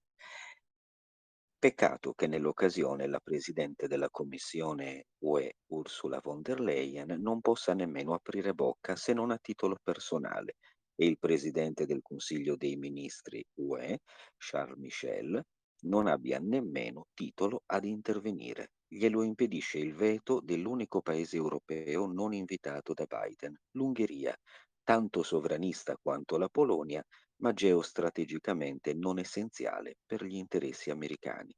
Peccato 1.58 2.12
che 2.14 2.28
nell'occasione 2.28 3.08
la 3.08 3.18
Presidente 3.18 3.88
della 3.88 4.08
Commissione 4.08 5.06
UE, 5.24 5.54
Ursula 5.72 6.20
von 6.22 6.42
der 6.42 6.60
Leyen, 6.60 7.20
non 7.20 7.40
possa 7.40 7.74
nemmeno 7.74 8.14
aprire 8.14 8.54
bocca 8.54 8.94
se 8.94 9.12
non 9.12 9.32
a 9.32 9.38
titolo 9.38 9.76
personale 9.82 10.58
e 10.94 11.06
il 11.06 11.18
Presidente 11.18 11.86
del 11.86 12.02
Consiglio 12.02 12.54
dei 12.54 12.76
Ministri 12.76 13.44
UE, 13.54 13.98
Charles 14.36 14.78
Michel, 14.78 15.44
non 15.82 16.06
abbia 16.06 16.38
nemmeno 16.38 17.06
titolo 17.14 17.62
ad 17.66 17.84
intervenire. 17.84 18.72
Glielo 18.86 19.22
impedisce 19.22 19.78
il 19.78 19.94
veto 19.94 20.40
dell'unico 20.40 21.00
paese 21.02 21.36
europeo 21.36 22.06
non 22.06 22.32
invitato 22.32 22.94
da 22.94 23.06
Biden, 23.06 23.54
l'Ungheria, 23.72 24.36
tanto 24.82 25.22
sovranista 25.22 25.96
quanto 26.00 26.38
la 26.38 26.48
Polonia, 26.48 27.04
ma 27.42 27.52
geostrategicamente 27.52 28.94
non 28.94 29.18
essenziale 29.18 29.96
per 30.06 30.24
gli 30.24 30.36
interessi 30.36 30.90
americani. 30.90 31.54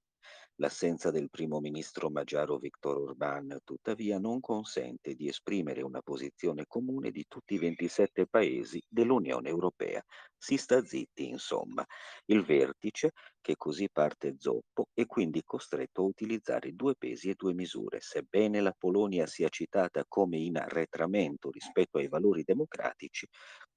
L'assenza 0.61 1.11
del 1.11 1.31
primo 1.31 1.59
ministro 1.59 2.11
magiaro 2.11 2.59
Viktor 2.59 2.99
Orbán, 2.99 3.61
tuttavia, 3.65 4.19
non 4.19 4.41
consente 4.41 5.15
di 5.15 5.27
esprimere 5.27 5.81
una 5.81 6.03
posizione 6.03 6.67
comune 6.67 7.11
di 7.11 7.25
tutti 7.27 7.55
i 7.55 7.59
27 7.59 8.27
paesi 8.27 8.79
dell'Unione 8.87 9.49
Europea. 9.49 10.05
Si 10.37 10.59
sta 10.59 10.85
zitti, 10.85 11.27
insomma. 11.27 11.83
Il 12.27 12.45
vertice, 12.45 13.13
che 13.41 13.57
così 13.57 13.89
parte 13.91 14.35
zoppo, 14.37 14.89
è 14.93 15.07
quindi 15.07 15.43
costretto 15.45 16.03
a 16.03 16.05
utilizzare 16.05 16.73
due 16.75 16.95
pesi 16.95 17.31
e 17.31 17.37
due 17.37 17.55
misure, 17.55 18.01
sebbene 18.03 18.61
la 18.61 18.75
Polonia 18.77 19.27
sia 19.27 19.49
citata 19.49 20.05
come 20.07 20.37
in 20.37 20.59
arretramento 20.59 21.49
rispetto 21.51 21.97
ai 21.97 22.09
valori 22.09 22.43
democratici, 22.45 23.27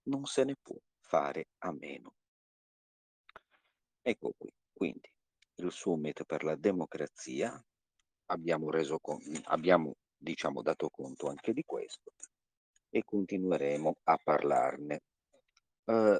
non 0.09 0.25
se 0.25 0.43
ne 0.43 0.55
può 0.61 0.75
fare 0.99 1.45
a 1.59 1.71
meno. 1.71 2.15
Ecco 4.01 4.33
qui, 4.37 4.51
quindi 4.73 5.12
il 5.55 5.71
Summit 5.71 6.23
per 6.25 6.43
la 6.43 6.55
democrazia, 6.55 7.61
abbiamo, 8.27 8.69
reso 8.69 8.99
con, 8.99 9.19
abbiamo 9.45 9.95
diciamo, 10.17 10.61
dato 10.61 10.89
conto 10.89 11.27
anche 11.27 11.53
di 11.53 11.63
questo 11.65 12.13
e 12.89 13.03
continueremo 13.03 13.97
a 14.03 14.19
parlarne. 14.23 15.01
Uh, 15.85 16.17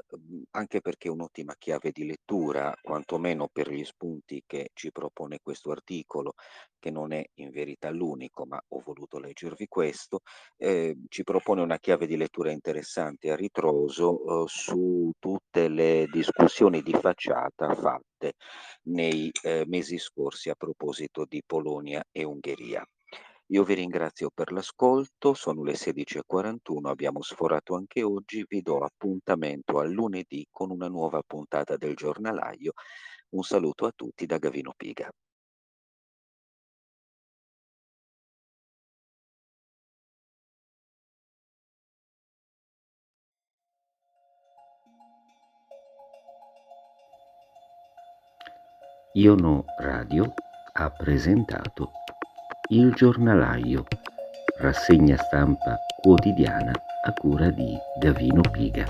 anche 0.51 0.81
perché 0.81 1.07
è 1.07 1.11
un'ottima 1.11 1.55
chiave 1.57 1.91
di 1.91 2.05
lettura, 2.05 2.75
quantomeno 2.81 3.47
per 3.47 3.71
gli 3.71 3.85
spunti 3.85 4.43
che 4.45 4.71
ci 4.73 4.91
propone 4.91 5.39
questo 5.41 5.71
articolo, 5.71 6.33
che 6.77 6.91
non 6.91 7.13
è 7.13 7.23
in 7.35 7.49
verità 7.49 7.89
l'unico, 7.89 8.45
ma 8.45 8.61
ho 8.67 8.81
voluto 8.81 9.19
leggervi 9.19 9.67
questo, 9.69 10.19
eh, 10.57 10.97
ci 11.07 11.23
propone 11.23 11.61
una 11.61 11.77
chiave 11.77 12.07
di 12.07 12.17
lettura 12.17 12.51
interessante 12.51 13.31
a 13.31 13.37
ritroso 13.37 14.41
uh, 14.41 14.47
su 14.47 15.09
tutte 15.17 15.69
le 15.69 16.07
discussioni 16.11 16.81
di 16.81 16.91
facciata 16.91 17.73
fatte 17.73 18.12
nei 18.83 19.31
eh, 19.43 19.63
mesi 19.67 19.97
scorsi 19.97 20.49
a 20.49 20.55
proposito 20.55 21.25
di 21.27 21.41
Polonia 21.45 22.03
e 22.11 22.23
Ungheria. 22.23 22.85
Io 23.47 23.63
vi 23.63 23.73
ringrazio 23.73 24.29
per 24.33 24.51
l'ascolto, 24.51 25.33
sono 25.33 25.63
le 25.63 25.73
16.41, 25.73 26.87
abbiamo 26.87 27.21
sforato 27.21 27.75
anche 27.75 28.01
oggi, 28.01 28.45
vi 28.47 28.61
do 28.61 28.79
appuntamento 28.79 29.79
a 29.79 29.85
lunedì 29.85 30.47
con 30.49 30.71
una 30.71 30.87
nuova 30.87 31.21
puntata 31.25 31.77
del 31.77 31.95
giornalaio. 31.95 32.73
Un 33.29 33.43
saluto 33.43 33.85
a 33.85 33.91
tutti 33.95 34.25
da 34.25 34.37
Gavino 34.37 34.73
Piga. 34.75 35.11
Iono 49.15 49.65
Radio 49.77 50.33
ha 50.71 50.89
presentato 50.89 51.91
il 52.69 52.93
giornalaio, 52.93 53.85
rassegna 54.57 55.15
stampa 55.17 55.77
quotidiana 56.01 56.71
a 57.05 57.13
cura 57.13 57.51
di 57.51 57.77
Davino 57.99 58.41
Piga. 58.41 58.85